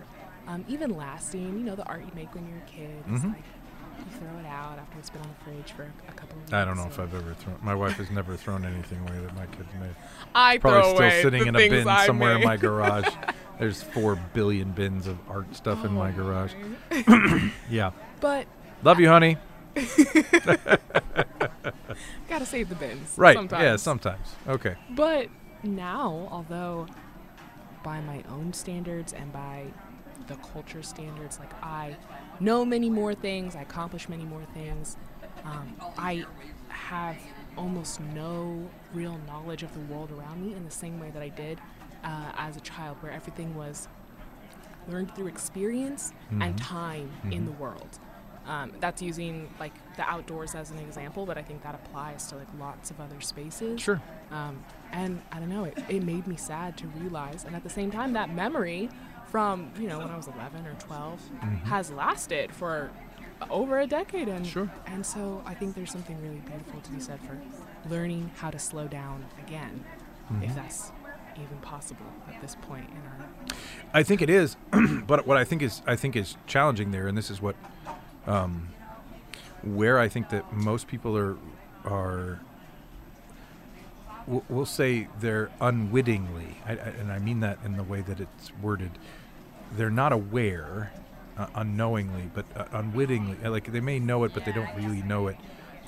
[0.48, 1.60] um, even lasting.
[1.60, 2.90] You know, the art you make when you're a kid.
[3.12, 3.34] It's Mhm.
[3.34, 3.44] like
[4.00, 6.54] you throw it out after it's been on the fridge for a, couple of weeks.
[6.54, 7.58] I don't know if I've ever thrown.
[7.62, 9.94] My wife has never thrown anything away that my kids made.
[10.34, 13.06] I Probably throw still away sitting the in a bin I somewhere in my garage.
[13.60, 16.54] There's four billion bins of art stuff in my Oh garage.
[16.90, 17.52] my.
[17.70, 17.92] Yeah.
[18.20, 18.48] But
[18.82, 19.38] Love you, honey.
[22.28, 23.14] Gotta save the bins.
[23.18, 23.36] Right.
[23.36, 23.62] Sometimes.
[23.64, 24.28] Yeah, sometimes.
[24.48, 24.76] Okay.
[24.90, 25.28] But
[25.64, 26.88] now, although
[27.84, 29.66] by my own standards and by
[30.28, 31.96] the culture standards, like I
[32.40, 34.98] know many more things, I accomplish many more things,
[35.46, 36.26] um, I
[36.70, 37.18] have
[37.58, 41.30] almost no real knowledge of the world around me in the same way that I
[41.30, 41.60] did
[42.04, 43.88] uh, as a child, where everything was
[44.88, 46.58] learned through experience and Mhm.
[46.58, 47.46] time in Mhm.
[47.46, 48.00] the world.
[48.50, 52.36] Um, that's using like the outdoors as an example, but I think that applies to
[52.36, 53.80] like lots of other spaces.
[53.80, 54.02] Sure.
[54.32, 57.70] Um, and I don't know, it, it made me sad to realize, and at the
[57.70, 58.90] same time, that memory
[59.28, 61.64] from you know when I was 11 or 12 Mhm.
[61.66, 62.90] has lasted for
[63.52, 64.68] over a decade, and Sure.
[64.88, 67.38] and so I think there's something really beautiful to be said for
[67.88, 69.84] learning how to slow down again,
[70.42, 70.56] if Mhm.
[70.56, 70.92] that's
[71.36, 73.56] even possible at this point in our.
[73.94, 74.58] I think it is,
[75.06, 77.56] but what I think is I think is challenging there, and this is what,
[78.28, 78.70] um,
[79.64, 81.38] where I think that most people are
[81.86, 82.40] are.
[84.48, 88.52] We'll, say they're unwittingly, I, I, and I mean that in the way that it's
[88.62, 88.92] worded.
[89.72, 90.92] They're not aware,
[91.36, 93.38] uh, unknowingly, but uh, unwittingly.
[93.44, 95.38] uh, Like they may know it, but they don't really know it.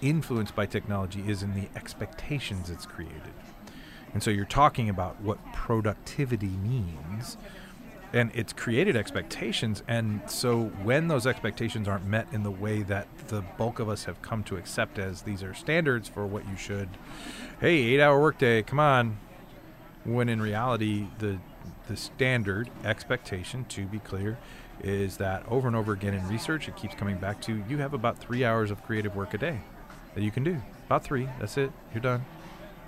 [0.01, 3.33] Influenced by technology is in the expectations it's created.
[4.11, 7.37] And so you're talking about what productivity means.
[8.13, 9.83] And it's created expectations.
[9.87, 14.03] And so when those expectations aren't met in the way that the bulk of us
[14.03, 16.89] have come to accept as these are standards for what you should,
[17.61, 19.17] hey, eight hour workday, come on.
[20.03, 21.37] When in reality, the
[21.87, 24.37] the standard expectation, to be clear,
[24.83, 27.93] is that over and over again in research, it keeps coming back to you have
[27.93, 29.59] about three hours of creative work a day
[30.15, 30.61] that you can do.
[30.87, 31.29] About three.
[31.39, 31.71] That's it.
[31.93, 32.25] You're done.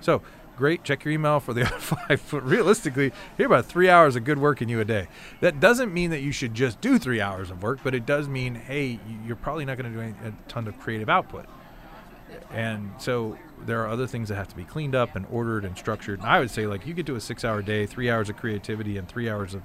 [0.00, 0.22] So
[0.56, 0.84] great.
[0.84, 2.22] Check your email for the other five.
[2.30, 5.08] But realistically, you're about three hours of good work in you a day.
[5.40, 8.28] That doesn't mean that you should just do three hours of work, but it does
[8.28, 11.46] mean, hey, you're probably not going to do any, a ton of creative output.
[12.50, 15.76] And so there are other things that have to be cleaned up and ordered and
[15.76, 16.20] structured.
[16.20, 18.36] And I would say, like, you could do a six hour day, three hours of
[18.36, 19.62] creativity, and three hours of,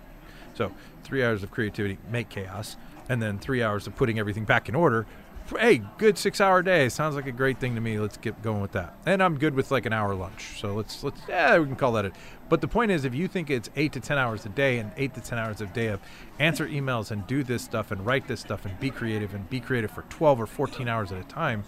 [0.54, 0.72] so
[1.04, 2.78] three hours of creativity, make chaos,
[3.08, 5.06] and then three hours of putting everything back in order.
[5.58, 6.90] Hey, good six hour day.
[6.90, 8.00] Sounds like a great thing to me.
[8.00, 8.96] Let's get going with that.
[9.06, 10.60] And I'm good with like an hour lunch.
[10.60, 12.14] So let's, let's, yeah, we can call that it.
[12.50, 14.92] But the point is, if you think it's eight to 10 hours a day and
[14.98, 16.02] eight to 10 hours a day of
[16.38, 19.60] answer emails and do this stuff and write this stuff and be creative and be
[19.60, 21.64] creative for 12 or 14 hours at a time,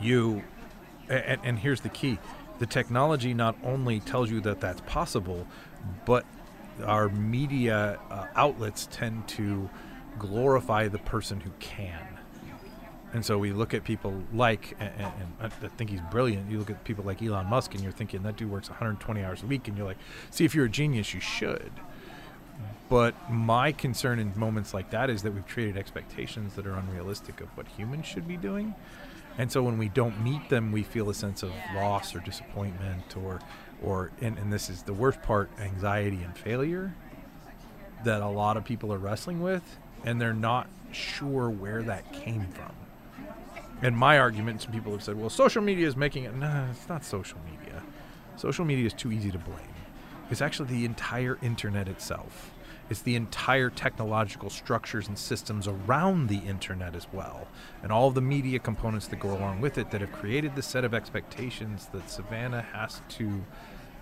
[0.00, 0.42] you
[1.08, 2.18] and, and here's the key
[2.58, 5.46] the technology not only tells you that that's possible
[6.04, 6.24] but
[6.84, 9.68] our media uh, outlets tend to
[10.20, 12.06] glorify the person who can.
[13.12, 16.48] And so we look at people like and, and, i think he's brilliant.
[16.48, 19.42] You look at people like elon musk and you're thinking that dude works 120 hours
[19.42, 19.98] a week and you're like
[20.30, 21.72] see if you're a genius you should.
[22.88, 27.40] But my concern in moments like that is that we've created expectations that are unrealistic
[27.40, 28.74] of what humans should be doing.
[29.38, 33.16] And so when we don't meet them, we feel a sense of loss or disappointment
[33.16, 33.40] or
[33.82, 36.94] or and, and this is the worst part, anxiety and failure
[38.04, 42.46] that a lot of people are wrestling with and they're not sure where that came
[42.48, 42.72] from.
[43.82, 46.34] And my argument, some people have said, well, social media is making it.
[46.34, 47.82] No, it's not social media.
[48.36, 49.56] Social media is too easy to blame.
[50.30, 52.50] It's actually the entire internet itself.
[52.90, 57.46] It's the entire technological structures and systems around the internet as well,
[57.84, 60.84] and all the media components that go along with it that have created the set
[60.84, 63.44] of expectations that Savannah has to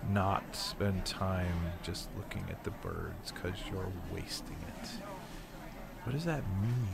[0.09, 4.89] not spend time just looking at the birds because you're wasting it.
[6.09, 6.89] What does that mean?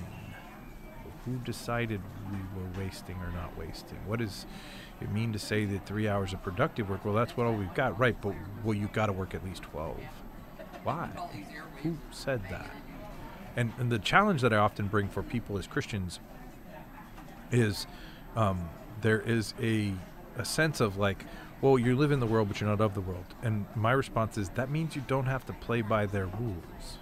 [1.24, 3.97] Who decided we were wasting or not wasting?
[4.05, 4.45] What does
[4.99, 7.05] it mean to say that three hours of productive work?
[7.05, 8.18] Well, that's what all we've got, right?
[8.20, 8.36] But
[8.66, 9.97] well, you've got to work at least twelve.
[10.84, 11.07] Why?
[11.82, 12.70] Who said that?
[13.55, 16.20] And and the challenge that I often bring for people as Christians
[17.53, 17.88] is
[18.36, 18.68] um,
[18.99, 19.93] there is a
[20.36, 21.24] a sense of like,
[21.61, 23.34] well, you live in the world, but you're not of the world.
[23.41, 26.97] And my response is that means you don't have to play by their rules.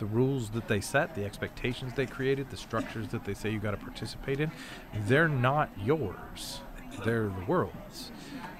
[0.00, 3.58] The rules that they set, the expectations they created, the structures that they say you
[3.58, 4.50] got to participate in,
[4.94, 6.62] they're not yours.
[7.04, 8.10] They're the world's.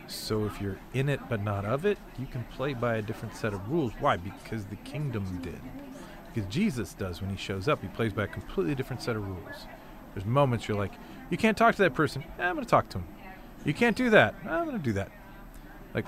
[0.06, 3.36] So if you're in it but not of it, you can play by a different
[3.36, 3.94] set of rules.
[4.00, 4.18] Why?
[4.18, 5.62] Because the kingdom did.
[6.26, 7.80] Because Jesus does when he shows up.
[7.80, 9.66] He plays by a completely different set of rules.
[10.14, 10.92] There's moments you're like,
[11.30, 12.22] you can't talk to that person.
[12.38, 13.06] Eh, I'm going to talk to him.
[13.64, 14.34] You can't do that.
[14.44, 15.10] Eh, I'm going to do that.
[15.94, 16.04] Like,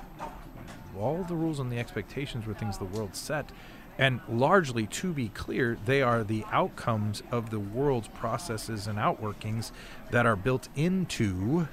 [1.01, 3.51] all the rules and the expectations were things the world set.
[3.99, 9.71] And largely, to be clear, they are the outcomes of the world's processes and outworkings
[10.11, 11.69] that are built into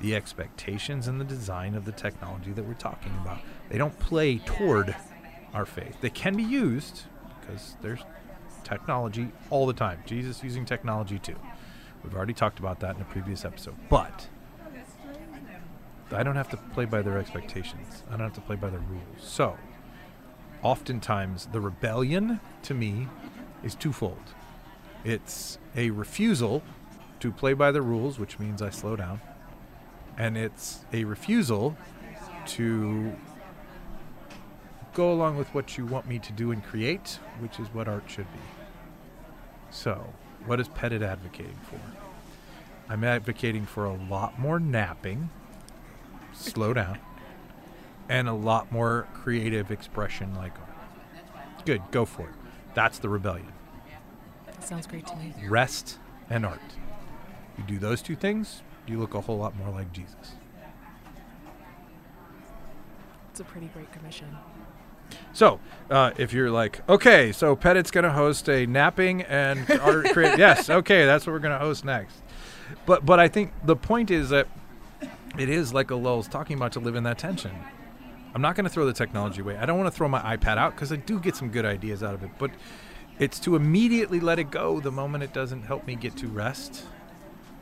[0.00, 3.38] the expectations and the design of the technology that we're talking about.
[3.68, 4.96] They don't play toward
[5.52, 6.00] our faith.
[6.00, 7.02] They can be used
[7.40, 8.00] because there's
[8.64, 10.02] technology all the time.
[10.06, 11.36] Jesus using technology too.
[12.02, 13.74] We've already talked about that in a previous episode.
[13.88, 14.28] But
[16.12, 18.02] I don't have to play by their expectations.
[18.08, 19.02] I don't have to play by their rules.
[19.18, 19.58] So,
[20.62, 23.08] oftentimes, the rebellion to me
[23.62, 24.34] is twofold.
[25.04, 26.62] It's a refusal
[27.20, 29.20] to play by the rules, which means I slow down,
[30.16, 31.76] and it's a refusal
[32.46, 33.12] to
[34.94, 38.04] go along with what you want me to do and create, which is what art
[38.08, 38.40] should be.
[39.70, 40.12] So,
[40.46, 41.80] what is Pettit advocating for?
[42.88, 45.30] I'm advocating for a lot more napping,
[46.32, 46.98] slow down,
[48.08, 51.64] and a lot more creative expression like art.
[51.64, 52.34] Good, go for it.
[52.74, 53.52] That's the rebellion.
[54.46, 55.34] That sounds great to me.
[55.48, 55.98] Rest
[56.30, 56.60] and art.
[57.56, 60.36] You do those two things, you look a whole lot more like Jesus.
[63.30, 64.36] It's a pretty great commission.
[65.32, 70.10] So, uh, if you're like, okay, so Pettit's going to host a napping and art
[70.12, 72.16] create, yes, okay, that's what we're going to host next.
[72.84, 74.46] But but I think the point is that
[75.38, 77.52] it is like Ellul's talking about to live in that tension.
[78.34, 79.56] I'm not going to throw the technology away.
[79.56, 82.02] I don't want to throw my iPad out because I do get some good ideas
[82.02, 82.30] out of it.
[82.38, 82.50] But
[83.18, 86.84] it's to immediately let it go the moment it doesn't help me get to rest,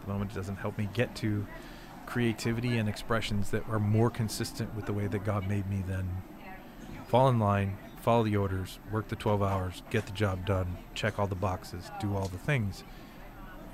[0.04, 1.46] the moment it doesn't help me get to
[2.04, 5.82] creativity and expressions that are more consistent with the way that God made me.
[5.86, 6.22] Then
[7.06, 11.18] fall in line, follow the orders, work the 12 hours, get the job done, check
[11.18, 12.84] all the boxes, do all the things.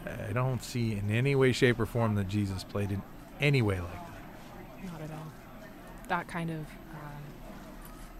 [0.06, 3.02] I don't see in any way, shape, or form that Jesus played in
[3.40, 4.92] any way like that.
[4.92, 5.26] Not at all.
[6.08, 6.66] That kind of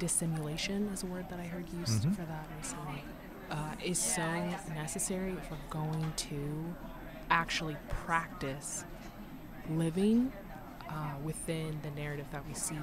[0.07, 2.17] dissimulation is a word that I heard used Mhm.
[2.17, 3.05] for that recently.
[3.53, 4.25] Uh, is so
[4.75, 6.75] necessary if we're going to
[7.31, 8.85] actually practice
[9.71, 10.33] living
[10.89, 12.75] uh, within the narrative that we see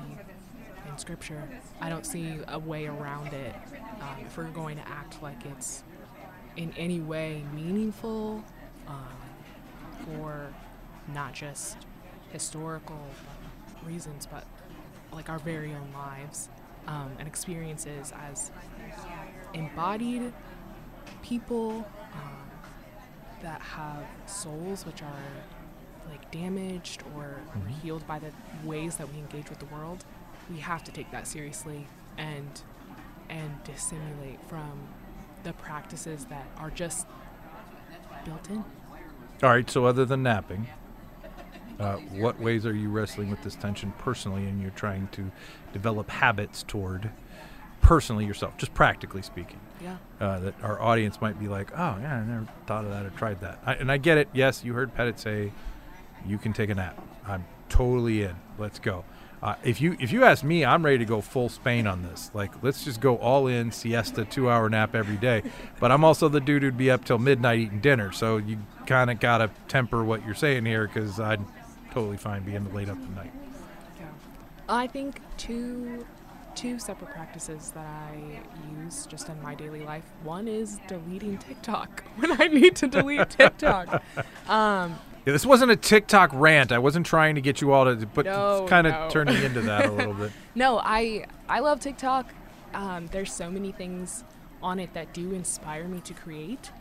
[0.87, 1.43] in Scripture.
[1.81, 3.53] I don't see a way around it.
[3.99, 5.83] Um, if we're going to act like it's
[6.55, 8.43] in any way meaningful
[8.87, 9.07] um,
[10.05, 10.47] for
[11.13, 11.75] not just
[12.31, 13.05] historical
[13.85, 14.45] reasons, but
[15.11, 16.47] like our very own lives
[16.89, 18.51] um, and experiences as
[19.53, 20.33] embodied
[21.21, 22.49] people um,
[23.41, 25.23] that have souls which are
[26.09, 27.23] like damaged or,
[27.55, 27.69] or Mhm.
[27.81, 28.31] healed by the
[28.63, 30.03] ways that we engage with the world.
[30.49, 31.87] We have to take that seriously
[32.17, 32.61] and
[33.29, 34.87] and dissimulate from
[35.43, 37.05] the practices that are just
[38.25, 38.63] built in.
[39.43, 39.69] All right.
[39.69, 40.67] So, other than napping,
[41.79, 45.31] uh, what ways are you wrestling with this tension personally, and you're trying to
[45.73, 47.09] develop habits toward
[47.81, 49.59] personally yourself, just practically speaking?
[49.81, 49.97] Yeah.
[50.19, 53.11] Uh, that our audience might be like, "Oh, yeah, I never thought of that or
[53.11, 54.27] tried that." I, and I get it.
[54.33, 55.51] Yes, you heard Pettit say,
[56.25, 58.35] "You can take a nap." I'm totally in.
[58.57, 59.05] Let's go.
[59.41, 62.29] Uh, if you if you ask me, I'm ready to go full Spain on this.
[62.33, 65.43] Like, let's just go all in siesta, two hour nap every day.
[65.79, 68.11] But I'm also the dude who'd be up till midnight eating dinner.
[68.11, 71.39] So you kind of gotta temper what you're saying here, because I'd
[71.91, 73.31] totally fine being the late up at night.
[73.99, 74.05] Yeah.
[74.67, 76.05] I think two
[76.55, 78.41] two separate practices that I
[78.81, 80.03] use just in my daily life.
[80.23, 84.03] One is deleting TikTok when I need to delete TikTok.
[84.49, 86.71] Um, Yeah, this wasn't a TikTok rant.
[86.73, 89.09] I wasn't trying to get you all to, but No, it's kind of no.
[89.09, 90.31] turning into that a little bit.
[90.55, 92.33] no, I I love TikTok.
[92.73, 94.23] Um, there's so many things
[94.61, 96.71] on it that do inspire me to create,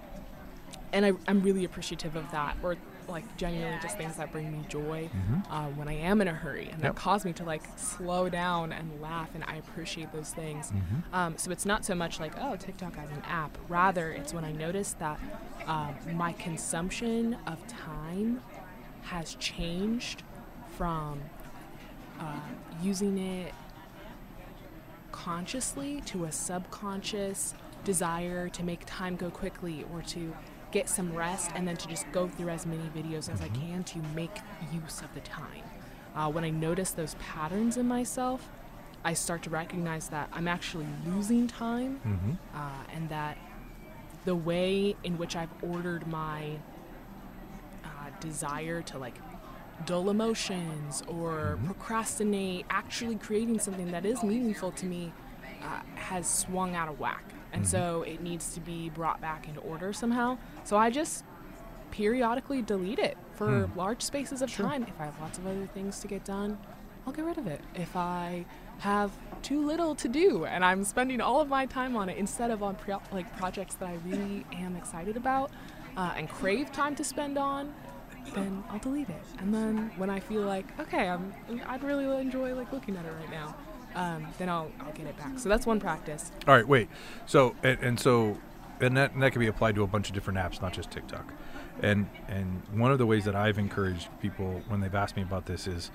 [0.92, 2.56] and I, I'm really appreciative of that.
[2.62, 2.76] Or
[3.08, 5.44] like genuinely just things that bring me joy Mhm.
[5.50, 6.94] uh, when I am in a hurry, and Yep.
[6.94, 10.70] that cause me to like slow down and laugh, and I appreciate those things.
[10.70, 11.02] Mhm.
[11.14, 13.56] Um, so it's not so much like, oh, TikTok as an app.
[13.68, 15.18] Rather, it's when I notice that
[15.66, 18.40] um, my consumption of time
[19.02, 20.22] has changed
[20.76, 21.20] from
[22.20, 22.40] uh,
[22.82, 23.54] using it
[25.12, 27.54] consciously to a subconscious
[27.84, 30.34] desire to make time go quickly or to
[30.70, 33.60] get some rest and then to just go through as many videos as I Mhm.
[33.60, 34.38] can to make
[34.72, 35.62] use of the time.
[36.14, 38.48] Uh, when I notice those patterns in myself,
[39.04, 42.36] I start to recognize that I'm actually losing time Mhm.
[42.54, 43.38] uh, and that
[44.24, 46.58] the way in which I've ordered my
[47.84, 49.14] uh, desire to like
[49.86, 51.66] dull emotions or Mhm.
[51.66, 55.12] procrastinate actually creating something that is meaningful to me
[55.62, 57.66] uh, has swung out of whack and Mhm.
[57.66, 61.24] so it needs to be brought back into order somehow so i just
[61.90, 63.78] periodically delete it for Hmm.
[63.78, 64.66] large spaces of Sure.
[64.66, 66.58] time if i have lots of other things to get done
[67.06, 68.44] i'll get rid of it if i
[68.80, 69.10] have
[69.42, 72.62] too little to do and i'm spending all of my time on it instead of
[72.62, 75.50] on pre- like projects that i really am excited about
[75.96, 77.72] uh, and crave time to spend on
[78.34, 79.22] then I'll delete it.
[79.38, 81.32] And then when I feel like, okay, I'm,
[81.66, 83.54] I'd really enjoy like looking at it right now,
[83.94, 85.38] um, then I'll, I'll get it back.
[85.38, 86.30] So that's one practice.
[86.46, 86.88] All right, wait.
[87.26, 88.38] So and, and so,
[88.80, 90.90] and that, and that can be applied to a bunch of different apps, not just
[90.90, 91.32] TikTok.
[91.80, 95.46] And and one of the ways that I've encouraged people when they've asked me about
[95.46, 95.90] this is,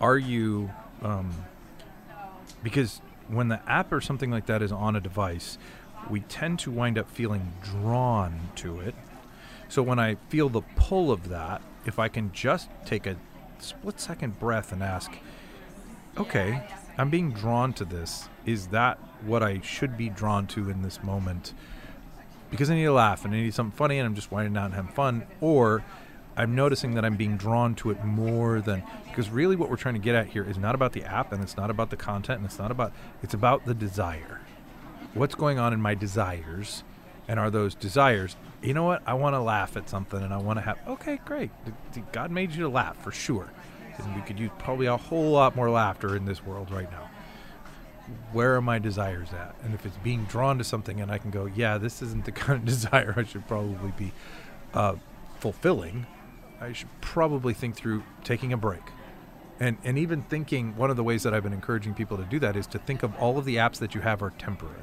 [0.00, 0.70] are you,
[1.02, 1.32] um,
[2.62, 5.56] because when the app or something like that is on a device,
[6.08, 8.94] we tend to wind up feeling drawn to it.
[9.68, 13.16] So when I feel the pull of that, if I can just take a
[13.60, 15.12] split second breath and ask,
[16.18, 16.64] okay,
[16.98, 18.28] I'm being drawn to this.
[18.46, 21.54] Is that what I should be drawn to in this moment?
[22.50, 24.66] Because I need to laugh and I need something funny and I'm just winding down
[24.66, 25.26] and having fun.
[25.40, 25.84] Or
[26.36, 29.94] I'm noticing that I'm being drawn to it more than because really what we're trying
[29.94, 32.38] to get at here is not about the app and it's not about the content
[32.38, 34.40] and it's not about it's about the desire.
[35.14, 36.84] What's going on in my desires
[37.30, 40.36] and are those desires you know what i want to laugh at something and i
[40.36, 41.50] want to have okay great
[42.10, 43.48] god made you to laugh for sure
[44.04, 47.08] and we could use probably a whole lot more laughter in this world right now
[48.32, 51.30] where are my desires at and if it's being drawn to something and i can
[51.30, 54.12] go yeah this isn't the kind of desire i should probably be
[54.74, 54.94] uh,
[55.38, 56.06] fulfilling
[56.60, 58.82] i should probably think through taking a break
[59.58, 62.38] and and even thinking one of the ways that i've been encouraging people to do
[62.38, 64.76] that is to think of all of the apps that you have are temporary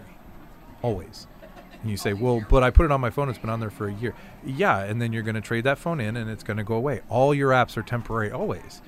[0.82, 1.28] always
[1.82, 3.30] and you say, well, but I put it on my phone.
[3.30, 4.16] It's been on there for a year.
[4.46, 6.76] Yeah, and then you're going to trade that phone in, and it's going to go
[6.76, 7.02] away.
[7.10, 8.82] All your apps are temporary, always.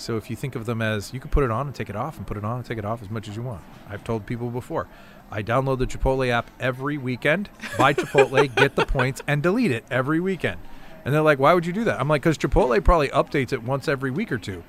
[0.00, 1.96] So if you think of them as you can put it on and take it
[1.96, 3.62] off, and put it on and take it off as much as you want.
[3.88, 4.88] I've told people before,
[5.30, 9.84] I download the Chipotle app every weekend, buy Chipotle, get the points, and delete it
[9.90, 10.60] every weekend.
[11.04, 12.00] And they're like, why would you do that?
[12.00, 14.62] I'm like, because Chipotle probably updates it once every week or two.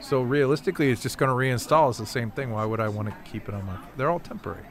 [0.00, 1.90] So realistically, it's just going to reinstall.
[1.90, 2.50] It's the same thing.
[2.50, 3.76] Why would I want to keep it on my?
[3.96, 4.66] They're all temporary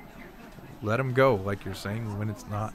[0.85, 2.73] let them go, like you're saying, when it's not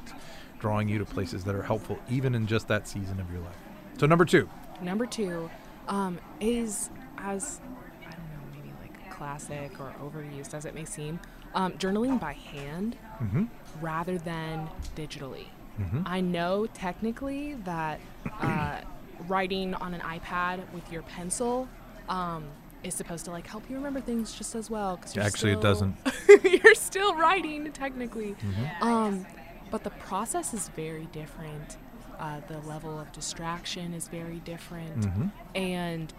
[0.59, 3.57] drawing you to places that are helpful, even in just that season of your life.
[3.99, 4.49] So, number two.
[4.83, 5.51] Number two
[5.89, 6.91] um, is
[7.23, 7.61] as,
[8.07, 11.21] I don't know, maybe like classic or overused as it may seem,
[11.55, 13.45] um, journaling by hand mm-hmm.
[13.81, 15.47] rather than digitally.
[15.79, 16.03] Mm-hmm.
[16.05, 18.01] I know technically that
[18.41, 18.81] uh,
[19.29, 21.69] writing on an iPad with your pencil
[22.09, 22.45] um,
[22.83, 24.97] is supposed to like help you remember things just as well.
[24.97, 25.97] Cause Actually, it doesn't.
[26.45, 28.83] you're still writing technically, mm-hmm.
[28.83, 29.27] um,
[29.71, 31.77] but the process is very different.
[32.19, 35.29] Uh, the level of distraction is very different, mm-hmm.
[35.55, 36.13] and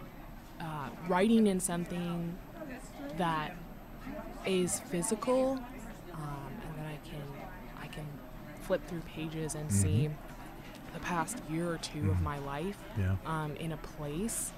[0.62, 2.36] uh, writing in something
[3.18, 3.56] that
[4.46, 5.52] is physical,
[6.14, 7.22] um, and that I can
[7.82, 8.06] I can
[8.62, 9.82] flip through pages and mm-hmm.
[9.82, 10.10] see
[10.92, 12.24] the past year or 2 of mm-hmm.
[12.24, 13.16] my life yeah.
[13.24, 14.52] um, in a place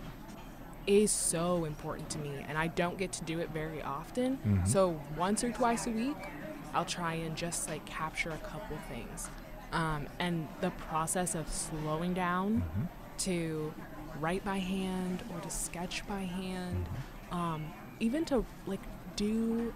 [0.87, 4.37] is so important to me and I don't get to do it very often.
[4.39, 4.67] Mm-hmm.
[4.67, 6.17] So once or twice a week,
[6.75, 9.31] I'll try and just like capture a couple things.
[9.73, 12.85] Um, and the process of slowing down mm-hmm.
[13.19, 13.73] to
[14.21, 16.87] write by hand or to sketch by hand,
[17.31, 18.81] um, even to like
[19.17, 19.73] do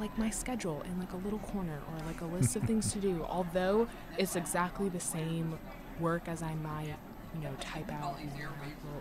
[0.00, 2.98] like my schedule in like a little corner or like a list of things to
[2.98, 3.24] do.
[3.28, 5.58] Although it's exactly the same
[6.00, 6.96] work as I might
[7.34, 8.30] you know type out in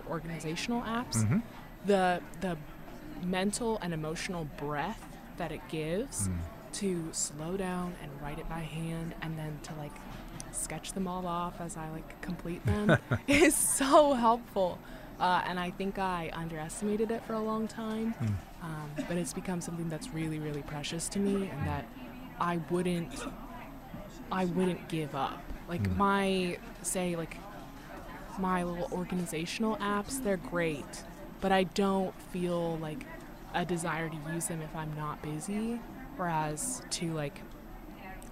[0.10, 1.40] organizational apps, mm-hmm.
[1.86, 2.58] the the
[3.24, 5.06] mental and emotional breath
[5.38, 6.38] that it gives mm.
[6.74, 9.94] to slow down and write it by hand, and then to like
[10.54, 12.98] sketch them all off as I like complete them
[13.28, 14.80] is so helpful.
[15.20, 18.28] Uh, and I think I underestimated it for a long time, mm.
[18.64, 21.86] um, but it's become something that's really, really precious to me, and that
[22.40, 23.26] I wouldn't,
[24.32, 25.42] I wouldn't give up.
[25.70, 25.96] Like mm.
[25.98, 27.38] my say, like
[28.40, 31.04] my little organizational apps, they're great,
[31.42, 33.06] but I don't feel like
[33.54, 35.80] a desire to use them if I'm not busy.
[36.18, 37.42] Whereas to like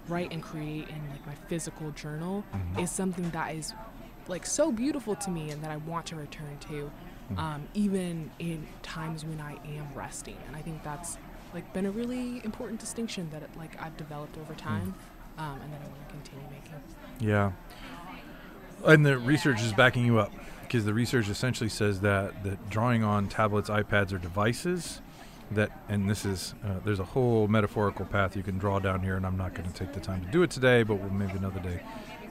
[0.07, 2.79] write and create in like my physical journal mm-hmm.
[2.79, 3.73] is something that is
[4.27, 7.39] like so beautiful to me and that I want to return to, mm-hmm.
[7.39, 10.37] um, even in times when I am resting.
[10.47, 11.17] And I think that's
[11.53, 14.67] like been a really important distinction that it, like I've developed over mm-hmm.
[14.67, 14.95] time,
[15.37, 15.43] mm-hmm.
[15.43, 16.81] um, and that I want to continue making.
[17.19, 17.51] Yeah,
[18.85, 20.31] and the research is backing you up
[20.61, 25.01] because the research essentially says that that drawing on tablets, iPads, or devices
[25.51, 29.15] that, and this is uh, there's a whole metaphorical path you can draw down here,
[29.15, 31.37] and I'm not going to take the time to do it today, but we'll maybe
[31.37, 31.81] another day.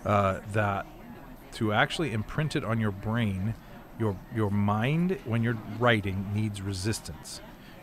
[0.05, 0.87] Uh, that
[1.53, 3.55] to actually imprint it on your brain,
[3.99, 7.41] your your mind when you're writing needs resistance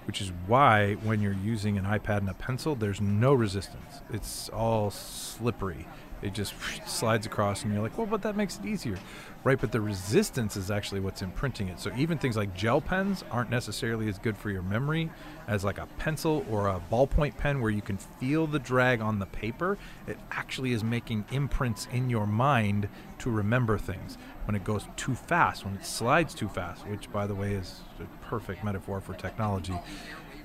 [0.08, 4.00] which is why when you're using an iPad and a pencil, there's no resistance.
[4.10, 5.86] It's all slippery
[6.22, 6.54] it just
[6.86, 8.98] slides across and you're like well but that makes it easier.
[9.44, 11.80] Right but the resistance is actually what's imprinting it.
[11.80, 15.10] So even things like gel pens aren't necessarily as good for your memory
[15.48, 19.20] as like a pencil or a ballpoint pen where you can feel the drag on
[19.20, 19.78] the paper.
[20.08, 22.90] It actually is making imprints in your mind
[23.20, 24.18] to remember things.
[24.46, 27.82] When it goes too fast when it slides too fast which by the way is
[28.00, 29.78] a perfect metaphor for technology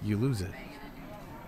[0.03, 0.51] you lose it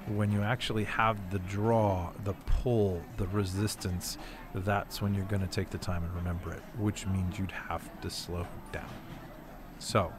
[0.09, 4.19] when you actually have the draw, the pull, the resistance,
[4.55, 7.89] that's when you're going to take the time and remember it, which means you'd have
[8.03, 8.89] to slow down.
[9.79, 10.13] So,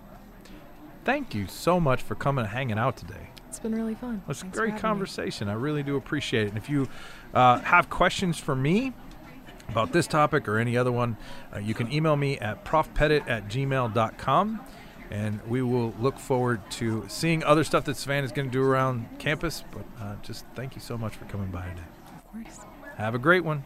[1.04, 3.30] thank you so much for coming and hanging out today.
[3.48, 4.22] It's been really fun.
[4.28, 4.82] It's a great having me.
[4.82, 5.48] conversation.
[5.48, 6.50] I really do appreciate it.
[6.50, 6.90] And if you
[7.34, 8.92] uh, have questions for me
[9.70, 11.16] about this topic or any other one,
[11.54, 14.62] uh, you can email me at profpettit at gmail.com.
[15.12, 18.64] And we will look forward to seeing other stuff that Savannah is going to do
[18.64, 19.64] around campus.
[19.72, 21.82] But uh, just thank you so much for coming by today.
[22.08, 22.60] Of course.
[22.98, 23.64] Have a great one.